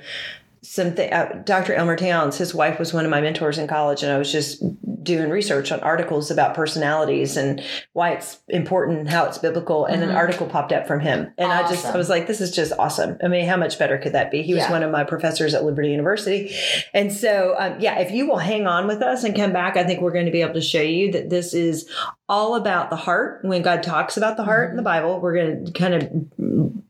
something. 0.67 1.12
Uh, 1.12 1.41
Dr. 1.45 1.73
Elmer 1.73 1.95
Towns, 1.95 2.38
his 2.38 2.53
wife 2.53 2.77
was 2.80 2.93
one 2.93 3.06
of 3.06 3.12
my 3.12 3.21
mentors 3.21 3.58
in 3.58 3.67
college, 3.67 4.03
and 4.03 4.12
I 4.12 4.17
was 4.17 4.32
just 4.32 4.62
doing 5.03 5.30
research 5.30 5.71
on 5.71 5.80
articles 5.80 6.30
about 6.30 6.53
personalities 6.53 7.38
and 7.38 7.63
why 7.93 8.12
it's 8.12 8.39
important 8.49 8.99
and 8.99 9.10
how 9.10 9.25
it's 9.25 9.38
biblical. 9.38 9.86
And 9.86 10.03
an 10.03 10.10
Mhm. 10.10 10.15
article 10.15 10.47
popped 10.47 10.73
up 10.73 10.86
from 10.86 10.99
him, 10.99 11.32
and 11.38 11.51
I 11.51 11.67
just 11.69 11.86
I 11.86 11.95
was 11.95 12.10
like, 12.10 12.27
this 12.27 12.41
is 12.41 12.51
just 12.51 12.73
awesome. 12.77 13.17
I 13.23 13.27
mean, 13.30 13.45
how 13.47 13.56
much 13.58 13.80
better 13.80 13.97
could 13.97 14.13
that 14.13 14.30
be? 14.32 14.41
He 14.41 14.53
was 14.53 14.63
Yeah. 14.63 14.71
one 14.71 14.84
of 14.84 14.91
my 14.91 15.03
professors 15.06 15.53
at 15.53 15.63
Liberty 15.63 15.89
University. 15.89 16.53
And 16.93 17.12
so, 17.13 17.56
um, 17.58 17.75
yeah, 17.80 17.99
if 17.99 18.12
you 18.12 18.27
will 18.27 18.38
hang 18.38 18.67
on 18.67 18.88
with 18.88 19.01
us 19.01 19.23
and 19.23 19.36
come 19.36 19.53
back, 19.53 19.77
I 19.77 19.84
think 19.86 20.01
we're 20.01 20.12
going 20.12 20.25
to 20.25 20.32
be 20.32 20.41
able 20.41 20.56
to 20.56 20.62
show 20.62 20.82
you 20.82 21.12
that 21.13 21.30
this 21.30 21.53
is 21.53 21.88
all 22.30 22.56
about 22.56 22.89
the 22.89 22.95
heart. 22.97 23.39
When 23.43 23.62
God 23.62 23.84
talks 23.84 24.17
about 24.17 24.36
the 24.36 24.43
heart 24.43 24.71
in 24.71 24.75
the 24.75 24.84
Bible, 24.84 25.21
we're 25.21 25.36
going 25.36 25.65
to 25.65 25.71
kind 25.71 25.93
of 25.93 26.10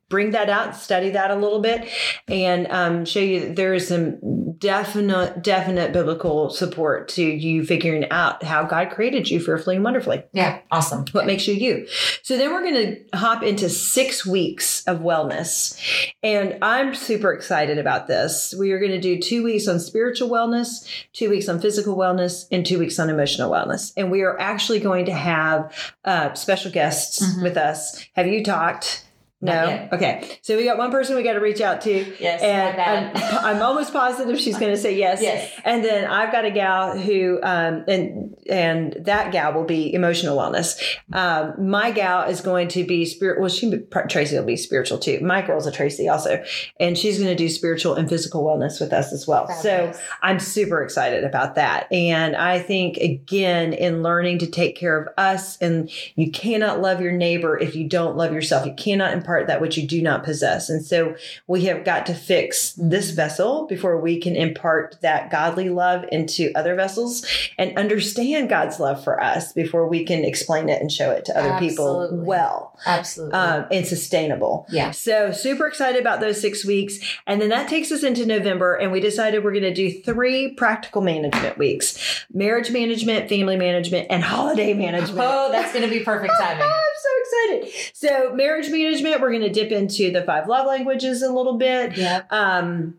bring 0.10 0.32
that 0.32 0.50
out, 0.50 0.76
study 0.76 1.10
that 1.12 1.32
a 1.32 1.36
little 1.36 1.60
bit, 1.60 1.89
and 2.28 2.67
um, 2.72 3.06
show 3.06 3.20
you 3.20 3.41
that 3.41 3.56
there 3.56 3.74
is 3.74 3.88
some 3.88 4.54
definite, 4.58 5.43
definite 5.43 5.93
biblical 5.93 6.50
support 6.50 7.10
to 7.10 7.24
you 7.24 7.65
figuring 7.65 8.10
out 8.12 8.43
how 8.43 8.63
God 8.63 8.89
created 8.89 9.30
you 9.30 9.39
fearfully 9.39 9.76
and 9.76 9.84
wonderfully. 9.84 10.24
Yeah, 10.34 10.60
awesome. 10.72 11.06
What 11.12 11.26
makes 11.26 11.48
you 11.48 11.54
you? 11.54 11.88
So 12.24 12.38
then 12.38 12.52
we're 12.52 12.63
going 12.63 12.96
to 13.12 13.17
hop 13.17 13.43
into 13.43 13.70
six 13.70 14.26
weeks 14.26 14.84
of 14.88 15.00
wellness. 15.00 15.80
And 16.24 16.58
I'm 16.62 16.96
super 16.96 17.34
excited 17.34 17.78
about 17.78 18.08
this. 18.08 18.54
We 18.58 18.72
are 18.72 18.80
going 18.80 18.91
to 18.91 19.00
do 19.00 19.20
two 19.22 19.43
weeks 19.43 19.67
on 19.67 19.80
spiritual 19.80 20.30
wellness, 20.30 20.88
two 21.13 21.30
weeks 21.30 21.48
on 21.50 21.60
physical 21.60 21.96
wellness, 21.98 22.46
and 22.52 22.65
two 22.65 22.80
weeks 22.80 22.98
on 23.00 23.10
emotional 23.10 23.52
wellness. 23.52 23.91
And 23.98 24.10
we 24.12 24.22
are 24.22 24.39
actually 24.39 24.80
going 24.80 25.06
to 25.06 25.13
have 25.13 25.74
uh, 26.06 26.34
special 26.34 26.72
guests 26.72 27.22
Mhm. 27.24 27.43
with 27.43 27.58
us. 27.58 28.06
Have 28.15 28.28
you 28.28 28.43
talked? 28.43 29.04
No. 29.39 29.89
Okay. 29.91 30.39
So 30.41 30.58
we 30.58 30.63
got 30.63 30.78
one 30.78 30.91
person 30.91 31.15
we 31.15 31.23
got 31.23 31.34
to 31.34 31.39
reach 31.39 31.62
out 31.62 31.82
to. 31.82 31.91
Yes, 32.19 32.41
And 32.41 32.82
I'm. 32.82 33.38
I'm 33.58 33.62
almost 33.62 33.93
positive 33.93 34.39
she's 34.39 34.58
going 34.58 34.71
to 34.71 34.78
say 34.78 34.97
yes. 34.97 35.21
Yes. 35.21 35.52
And 35.63 35.84
then 35.84 36.10
I've 36.10 36.32
got 36.32 36.45
a 36.45 36.52
gal 36.52 36.97
who, 36.97 37.39
um, 37.43 37.86
and 37.88 38.36
and 38.50 38.97
that 39.02 39.32
gal 39.32 39.54
will 39.54 39.63
be 39.63 39.93
emotional 39.93 40.38
wellness. 40.38 40.82
Um, 41.13 41.69
my 41.69 41.91
gal 41.91 42.28
is 42.30 42.41
going 42.41 42.67
to 42.69 42.84
be 42.84 43.06
spirit. 43.06 43.39
Well, 43.39 43.50
she 43.50 43.71
Tracy 44.10 44.38
will 44.38 44.45
be 44.45 44.58
spiritual 44.58 44.97
too. 44.97 45.19
My 45.21 45.41
girl's 45.41 45.67
a 45.67 45.71
Tracy 45.71 46.10
also, 46.10 46.43
and 46.80 46.97
she's 46.97 47.17
going 47.17 47.30
to 47.30 47.36
do 47.36 47.50
spiritual 47.50 47.93
and 47.95 48.10
physical 48.10 48.43
wellness 48.43 48.82
with 48.82 48.91
us 48.91 49.13
as 49.13 49.28
well. 49.28 49.47
So. 49.47 49.93
I'm 50.21 50.39
super 50.39 50.84
excited 50.84 51.23
about 51.23 51.56
that. 51.56 51.91
And 51.91 52.36
I 52.36 52.60
think 52.60 52.97
again, 52.97 53.73
in 53.73 54.04
learning 54.04 54.39
to 54.39 54.47
take 54.47 54.76
care 54.76 55.00
of 55.00 55.08
us, 55.17 55.58
and 55.58 55.89
you 56.15 56.32
cannot 56.32 56.82
love 56.82 57.02
your 57.02 57.12
neighbor 57.12 57.58
if 57.58 57.76
you 57.76 57.88
don't 57.88 58.17
love 58.17 58.34
yourself. 58.34 58.65
You 58.65 58.73
cannot 58.73 59.13
impart 59.28 59.48
that 59.48 59.60
which 59.60 59.76
you 59.76 59.86
do 59.86 60.02
not 60.02 60.24
possess. 60.24 60.70
And 60.70 60.86
so 60.86 61.16
we 61.48 61.66
have 61.66 61.84
got 61.84 62.06
to 62.06 62.13
fix 62.13 62.74
this 62.78 63.10
vessel 63.10 63.68
before 63.68 64.00
we 64.00 64.22
can 64.22 64.38
impart 64.38 64.98
that 65.02 65.30
godly 65.30 65.68
love 65.68 66.06
into 66.13 66.52
other 66.56 66.76
vessels 66.76 67.26
and 67.58 67.78
understand 67.78 68.48
God's 68.48 68.80
love 68.80 69.04
for 69.04 69.22
us 69.22 69.52
before 69.52 69.86
we 69.86 70.06
can 70.06 70.24
explain 70.24 70.70
it 70.70 70.82
and 70.82 70.90
show 70.90 71.12
it 71.12 71.26
to 71.26 71.38
other 71.38 71.60
people 71.60 72.10
well 72.13 72.74
Absolutely. 72.86 73.38
um, 73.38 73.66
and 73.70 73.86
sustainable. 73.86 74.66
yeah. 74.70 74.92
So 74.92 75.34
super 75.34 75.68
excited 75.68 76.00
about 76.00 76.22
those 76.22 76.40
six 76.40 76.63
weeks. 76.63 76.98
And 77.26 77.42
then 77.42 77.50
that 77.50 77.68
takes 77.68 77.92
us 77.92 78.04
into 78.04 78.26
November 78.26 78.76
and 78.76 78.94
we 78.94 79.02
decided 79.02 79.44
we're 79.44 79.52
going 79.52 79.63
to 79.63 79.74
do 79.74 79.92
three 80.02 80.54
practical 80.54 81.02
management 81.02 81.58
weeks, 81.58 82.26
marriage 82.34 82.72
management, 82.72 83.28
family 83.28 83.58
management, 83.58 84.08
and 84.10 84.24
holiday 84.24 84.74
management. 84.74 85.20
Oh, 85.20 85.52
that's 85.52 85.74
going 85.74 85.84
to 85.84 85.94
be 85.94 86.04
perfect 86.04 86.34
timing. 86.40 86.72
So 86.98 87.60
excited. 87.60 87.92
So 87.94 88.34
marriage 88.34 88.70
management, 88.70 89.22
we're 89.22 89.32
going 89.32 89.42
to 89.42 89.50
dip 89.50 89.72
into 89.72 90.12
the 90.12 90.24
five 90.24 90.48
love 90.48 90.66
languages 90.68 91.22
a 91.22 91.32
little 91.32 91.58
bit. 91.58 91.96
Yeah. 91.96 92.24
Um, 92.30 92.96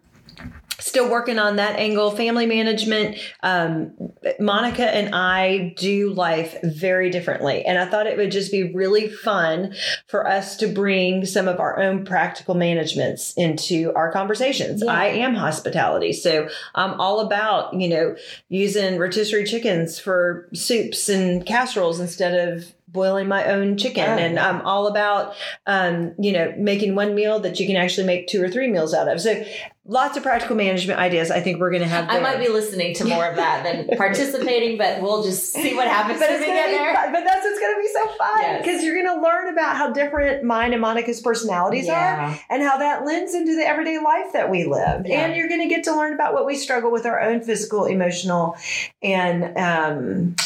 still 0.81 1.11
working 1.11 1.39
on 1.39 1.57
that 1.57 1.79
angle. 1.79 2.13
Family 2.13 2.47
management. 2.47 3.19
Um, 3.43 3.93
Monica 4.39 4.95
and 4.95 5.15
I 5.15 5.75
do 5.77 6.13
life 6.13 6.57
very 6.63 7.11
differently. 7.11 7.65
And 7.65 7.79
I 7.79 7.87
thought 7.87 8.07
it 8.07 8.17
would 8.17 8.31
just 8.31 8.53
be 8.53 8.73
really 8.73 9.09
fun 9.09 9.75
for 10.07 10.27
us 10.27 10.57
to 10.59 10.69
bring 10.69 11.27
some 11.27 11.49
of 11.49 11.59
our 11.59 11.81
own 11.81 12.05
practical 12.05 12.55
managements 12.55 13.35
into 13.37 13.93
our 13.95 14.13
conversations. 14.13 14.83
Yeah. 14.85 14.93
I 14.93 15.07
am 15.07 15.35
hospitality. 15.35 16.13
So 16.13 16.49
I'm 16.75 16.99
all 17.01 17.21
about, 17.21 17.75
you 17.75 17.89
know, 17.89 18.17
using 18.49 18.99
rotisserie 18.99 19.45
chickens 19.45 19.99
for 19.99 20.49
soups 20.55 21.09
and 21.09 21.45
casseroles 21.45 21.99
instead 21.99 22.49
of 22.49 22.73
boiling 22.91 23.29
my 23.29 23.45
own 23.45 23.77
chicken. 23.77 24.05
Oh, 24.09 24.17
and. 24.19 24.39
I'm 24.39 24.61
all 24.63 24.87
about, 24.87 25.35
um, 25.67 26.15
you 26.19 26.33
know, 26.33 26.55
making 26.57 26.95
one 26.95 27.15
meal 27.15 27.39
that 27.41 27.59
you 27.61 27.67
can 27.67 27.77
actually 27.77 28.07
make 28.07 28.29
two 28.29 28.43
or 28.43 28.49
three 28.49 28.69
meals 28.69 28.95
out 28.95 29.09
of. 29.09 29.21
So 29.21 29.45
lots 29.85 30.17
of 30.17 30.23
practical 30.23 30.55
management 30.57 30.99
ideas. 31.01 31.31
I 31.31 31.41
think 31.41 31.61
we're 31.61 31.71
going 31.71 31.83
to 31.83 31.89
have. 31.89 32.09
I 32.09 32.21
might 32.21 32.39
be 32.39 32.49
listening 32.49 32.95
to 32.95 33.05
more 33.05 33.27
of 33.27 33.37
that 33.45 33.65
than 33.65 33.97
participating, 33.99 34.79
but 34.79 35.03
we'll 35.03 35.23
just 35.23 35.53
see 35.53 35.75
what 35.75 35.89
happens 35.89 36.21
But, 36.21 36.31
as 36.31 36.41
we 36.41 36.47
get 36.47 36.71
there. 36.71 36.95
fun. 36.95 37.13
but 37.13 37.25
that's 37.25 37.45
what's 37.45 37.59
going 37.61 37.75
to 37.75 37.81
be 37.81 37.89
so 37.93 38.07
fun 38.17 38.39
Yes. 38.43 38.65
because 38.65 38.85
you're 38.85 38.95
going 39.03 39.17
to 39.17 39.23
learn 39.23 39.53
about 39.53 39.77
how 39.77 39.91
different 39.93 40.45
mine 40.45 40.73
and 40.73 40.81
Monica's 40.83 41.21
personalities 41.21 41.89
are 41.89 42.39
and 42.49 42.63
how 42.63 42.79
that 42.79 43.05
lends 43.05 43.35
into 43.35 43.55
the 43.57 43.67
everyday 43.67 43.99
life 43.99 44.33
that 44.35 44.51
we 44.51 44.65
live. 44.65 45.07
Yeah. 45.07 45.27
And 45.27 45.37
you're 45.37 45.49
going 45.49 45.63
to 45.63 45.69
get 45.69 45.85
to 45.85 45.97
learn 45.97 46.13
about 46.15 46.33
what 46.33 46.47
we 46.47 46.55
struggle 46.55 46.91
with 46.93 47.07
our 47.07 47.21
own 47.21 47.41
physical, 47.43 47.87
emotional, 47.87 48.57
and 49.03 49.57
um, 49.59 50.37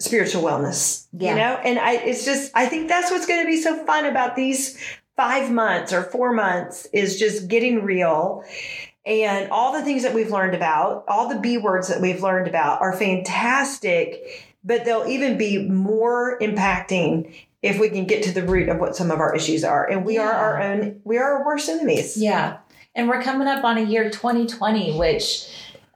spiritual 0.00 0.42
wellness. 0.42 1.06
Yeah. 1.12 1.30
You 1.30 1.36
know, 1.36 1.54
and 1.62 1.78
I, 1.78 1.94
it's 1.94 2.24
just, 2.24 2.50
I 2.54 2.66
think 2.66 2.88
that's 2.88 3.10
what's 3.10 3.26
going 3.26 3.40
to 3.40 3.46
be 3.46 3.60
so 3.60 3.84
fun 3.84 4.06
about 4.06 4.34
these 4.34 4.76
five 5.16 5.50
months 5.50 5.92
or 5.92 6.02
four 6.02 6.32
months 6.32 6.86
is 6.92 7.18
just 7.18 7.46
getting 7.48 7.84
real. 7.84 8.42
And 9.04 9.50
all 9.50 9.72
the 9.72 9.82
things 9.82 10.02
that 10.02 10.14
we've 10.14 10.30
learned 10.30 10.54
about, 10.54 11.04
all 11.06 11.28
the 11.28 11.38
B 11.38 11.58
words 11.58 11.88
that 11.88 12.00
we've 12.00 12.22
learned 12.22 12.48
about 12.48 12.80
are 12.80 12.96
fantastic, 12.96 14.54
but 14.64 14.84
they'll 14.84 15.06
even 15.06 15.36
be 15.36 15.68
more 15.68 16.38
impacting 16.40 17.34
if 17.62 17.78
we 17.78 17.90
can 17.90 18.06
get 18.06 18.22
to 18.22 18.32
the 18.32 18.42
root 18.42 18.70
of 18.70 18.78
what 18.78 18.96
some 18.96 19.10
of 19.10 19.20
our 19.20 19.34
issues 19.34 19.64
are. 19.64 19.86
And 19.86 20.04
we 20.04 20.16
are 20.16 20.32
our 20.32 20.62
own, 20.62 21.00
we 21.04 21.18
are 21.18 21.38
our 21.38 21.46
worst 21.46 21.68
enemies. 21.68 22.16
Yeah. 22.16 22.58
And 22.94 23.08
we're 23.08 23.22
coming 23.22 23.48
up 23.48 23.64
on 23.64 23.76
a 23.76 23.82
year 23.82 24.10
2020, 24.10 24.96
which 24.96 25.50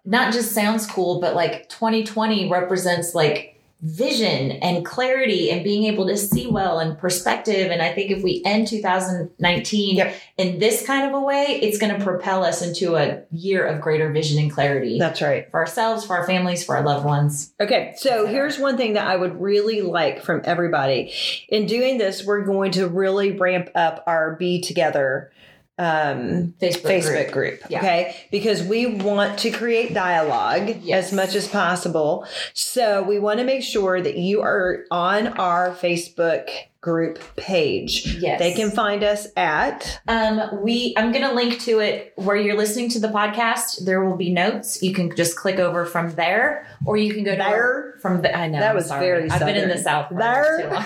not 0.04 0.32
just 0.32 0.52
sounds 0.52 0.86
cool, 0.86 1.20
but 1.20 1.34
like 1.34 1.68
2020 1.70 2.50
represents 2.50 3.14
like 3.14 3.53
vision 3.84 4.52
and 4.62 4.84
clarity 4.84 5.50
and 5.50 5.62
being 5.62 5.84
able 5.84 6.06
to 6.06 6.16
see 6.16 6.46
well 6.46 6.78
and 6.78 6.96
perspective. 6.96 7.70
And 7.70 7.82
I 7.82 7.92
think 7.92 8.10
if 8.10 8.22
we 8.22 8.42
end 8.44 8.66
2019 8.66 9.96
Yep. 9.96 10.14
in 10.38 10.58
this 10.58 10.86
kind 10.86 11.06
of 11.06 11.14
a 11.14 11.20
way, 11.20 11.58
it's 11.62 11.76
going 11.76 11.94
to 11.96 12.02
propel 12.02 12.44
us 12.44 12.62
into 12.62 12.96
a 12.96 13.22
year 13.30 13.66
of 13.66 13.82
greater 13.82 14.10
vision 14.10 14.38
and 14.42 14.50
clarity 14.50 14.98
That's 14.98 15.20
right. 15.20 15.50
for 15.50 15.60
ourselves, 15.60 16.06
for 16.06 16.16
our 16.16 16.26
families, 16.26 16.64
for 16.64 16.76
our 16.76 16.82
loved 16.82 17.04
ones. 17.04 17.52
Okay, 17.60 17.92
so 17.98 18.26
here's 18.26 18.58
one 18.58 18.78
thing 18.78 18.94
that 18.94 19.06
I 19.06 19.16
would 19.16 19.38
really 19.38 19.82
like 19.82 20.22
from 20.22 20.40
everybody. 20.44 21.12
In 21.50 21.66
doing 21.66 21.98
this, 21.98 22.24
we're 22.24 22.44
going 22.44 22.72
to 22.72 22.88
really 22.88 23.32
ramp 23.32 23.68
up 23.74 24.02
our 24.06 24.34
Be 24.36 24.62
Together 24.62 25.30
um, 25.78 26.54
Facebook, 26.60 26.82
Facebook 26.82 27.32
group. 27.32 27.60
group. 27.60 27.70
Yeah. 27.70 27.78
Okay. 27.78 28.16
Because 28.30 28.62
we 28.62 28.86
want 28.86 29.38
to 29.40 29.50
create 29.50 29.92
dialogue 29.92 30.76
Yes. 30.82 31.08
as 31.08 31.12
much 31.12 31.34
as 31.34 31.48
possible. 31.48 32.26
So 32.52 33.02
we 33.02 33.18
want 33.18 33.38
to 33.40 33.44
make 33.44 33.62
sure 33.62 34.00
that 34.00 34.16
you 34.16 34.42
are 34.42 34.84
on 34.90 35.28
our 35.38 35.70
Facebook 35.72 36.48
group 36.80 37.18
page. 37.36 38.18
Yes. 38.20 38.38
They 38.38 38.52
can 38.52 38.70
find 38.70 39.02
us 39.02 39.26
at 39.36 40.00
Um, 40.06 40.62
we 40.62 40.92
I'm 40.98 41.12
gonna 41.12 41.32
link 41.32 41.58
to 41.62 41.80
it 41.80 42.12
where 42.16 42.36
you're 42.36 42.56
listening 42.58 42.90
to 42.90 43.00
the 43.00 43.08
podcast. 43.08 43.84
There 43.86 44.04
will 44.04 44.16
be 44.18 44.30
notes. 44.30 44.82
You 44.82 44.92
can 44.92 45.14
just 45.16 45.34
click 45.34 45.58
over 45.58 45.86
from 45.86 46.10
there, 46.14 46.66
or 46.86 46.96
you 46.98 47.12
can 47.14 47.24
go 47.24 47.32
to 47.32 47.38
There? 47.38 47.94
from 48.02 48.20
the. 48.22 48.36
I 48.36 48.48
know 48.48 48.60
That 48.60 48.74
was 48.74 48.86
sorry. 48.86 49.06
very 49.06 49.30
I've 49.30 49.40
been 49.40 49.56
in 49.56 49.70
the 49.70 49.78
south 49.78 50.08
There? 50.10 50.70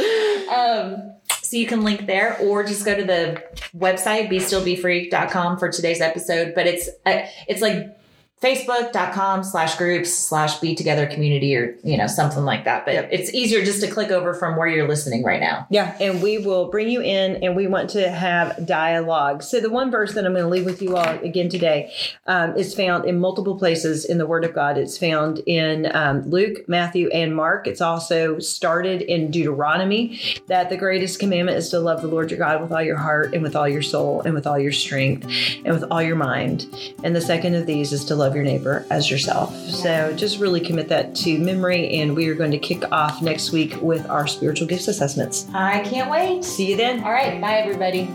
um, 0.54 1.14
so 1.50 1.56
you 1.56 1.66
can 1.66 1.82
link 1.82 2.06
there, 2.06 2.38
or 2.38 2.62
just 2.62 2.84
go 2.84 2.94
to 2.94 3.02
the 3.02 3.42
website 3.76 4.30
bestillbefree.com 4.30 5.58
for 5.58 5.68
today's 5.68 6.00
episode. 6.00 6.54
But 6.54 6.68
it's 6.68 6.88
uh, 7.04 7.26
it's 7.48 7.60
like 7.60 7.99
facebook.com 8.40 9.44
slash 9.44 9.76
groups 9.76 10.12
slash 10.12 10.58
be 10.60 10.74
together 10.74 11.06
community 11.06 11.54
or 11.54 11.76
you 11.84 11.96
know 11.96 12.06
something 12.06 12.44
like 12.44 12.64
that 12.64 12.84
but 12.84 12.94
Yep. 12.94 13.08
it's 13.12 13.34
easier 13.34 13.64
just 13.64 13.80
to 13.82 13.86
click 13.90 14.10
over 14.10 14.32
from 14.34 14.56
where 14.56 14.66
you're 14.66 14.88
listening 14.88 15.22
right 15.22 15.40
now 15.40 15.66
Yeah, 15.70 15.96
and 16.00 16.22
we 16.22 16.38
will 16.38 16.70
bring 16.70 16.88
you 16.88 17.02
in 17.02 17.36
and 17.44 17.54
we 17.54 17.66
want 17.66 17.90
to 17.90 18.10
have 18.10 18.66
dialogue. 18.66 19.42
So, 19.42 19.60
the 19.60 19.70
one 19.70 19.90
verse 19.90 20.14
that 20.14 20.24
I'm 20.24 20.32
going 20.32 20.44
to 20.44 20.48
leave 20.48 20.64
with 20.64 20.80
you 20.82 20.96
all 20.96 21.08
again 21.20 21.48
today 21.48 21.92
um, 22.26 22.56
is 22.56 22.74
found 22.74 23.04
in 23.04 23.20
multiple 23.20 23.58
places 23.58 24.04
in 24.04 24.18
the 24.18 24.26
Word 24.26 24.44
of 24.44 24.54
God. 24.54 24.78
It's 24.78 24.96
found 24.98 25.40
in 25.46 25.94
um, 25.94 26.22
Luke, 26.28 26.68
Matthew, 26.68 27.08
and 27.10 27.34
Mark. 27.34 27.66
It's 27.66 27.80
also 27.80 28.38
started 28.38 29.02
in 29.02 29.30
Deuteronomy 29.30 30.20
that 30.46 30.70
the 30.70 30.76
greatest 30.76 31.18
commandment 31.20 31.58
is 31.58 31.68
to 31.70 31.80
love 31.80 32.00
the 32.02 32.08
Lord 32.08 32.30
your 32.30 32.38
God 32.38 32.60
with 32.62 32.72
all 32.72 32.82
your 32.82 32.96
heart 32.98 33.34
and 33.34 33.42
with 33.42 33.54
all 33.56 33.68
your 33.68 33.82
soul 33.82 34.22
and 34.22 34.34
with 34.34 34.46
all 34.46 34.58
your 34.58 34.72
strength 34.72 35.26
and 35.64 35.72
with 35.74 35.84
all 35.90 36.02
your 36.02 36.16
mind. 36.16 36.66
And 37.04 37.14
the 37.14 37.20
second 37.20 37.54
of 37.54 37.66
these 37.66 37.92
is 37.92 38.04
to 38.06 38.14
love 38.30 38.36
your 38.36 38.44
neighbor 38.44 38.86
as 38.90 39.10
yourself. 39.10 39.54
So, 39.66 40.14
just 40.14 40.38
really 40.38 40.60
commit 40.60 40.88
that 40.88 41.14
to 41.16 41.38
memory. 41.38 41.88
And 42.00 42.14
we 42.14 42.28
are 42.28 42.34
going 42.34 42.52
to 42.52 42.58
kick 42.58 42.90
off 42.92 43.20
next 43.22 43.50
week 43.50 43.76
with 43.82 44.08
our 44.08 44.26
spiritual 44.28 44.68
gifts 44.68 44.86
assessments. 44.88 45.46
i 45.52 45.80
can't 45.80 46.10
wait 46.10 46.44
See 46.44 46.70
you 46.70 46.76
then. 46.76 47.02
all 47.02 47.10
right 47.12 47.40
bye 47.40 47.54
everybody 47.58 48.08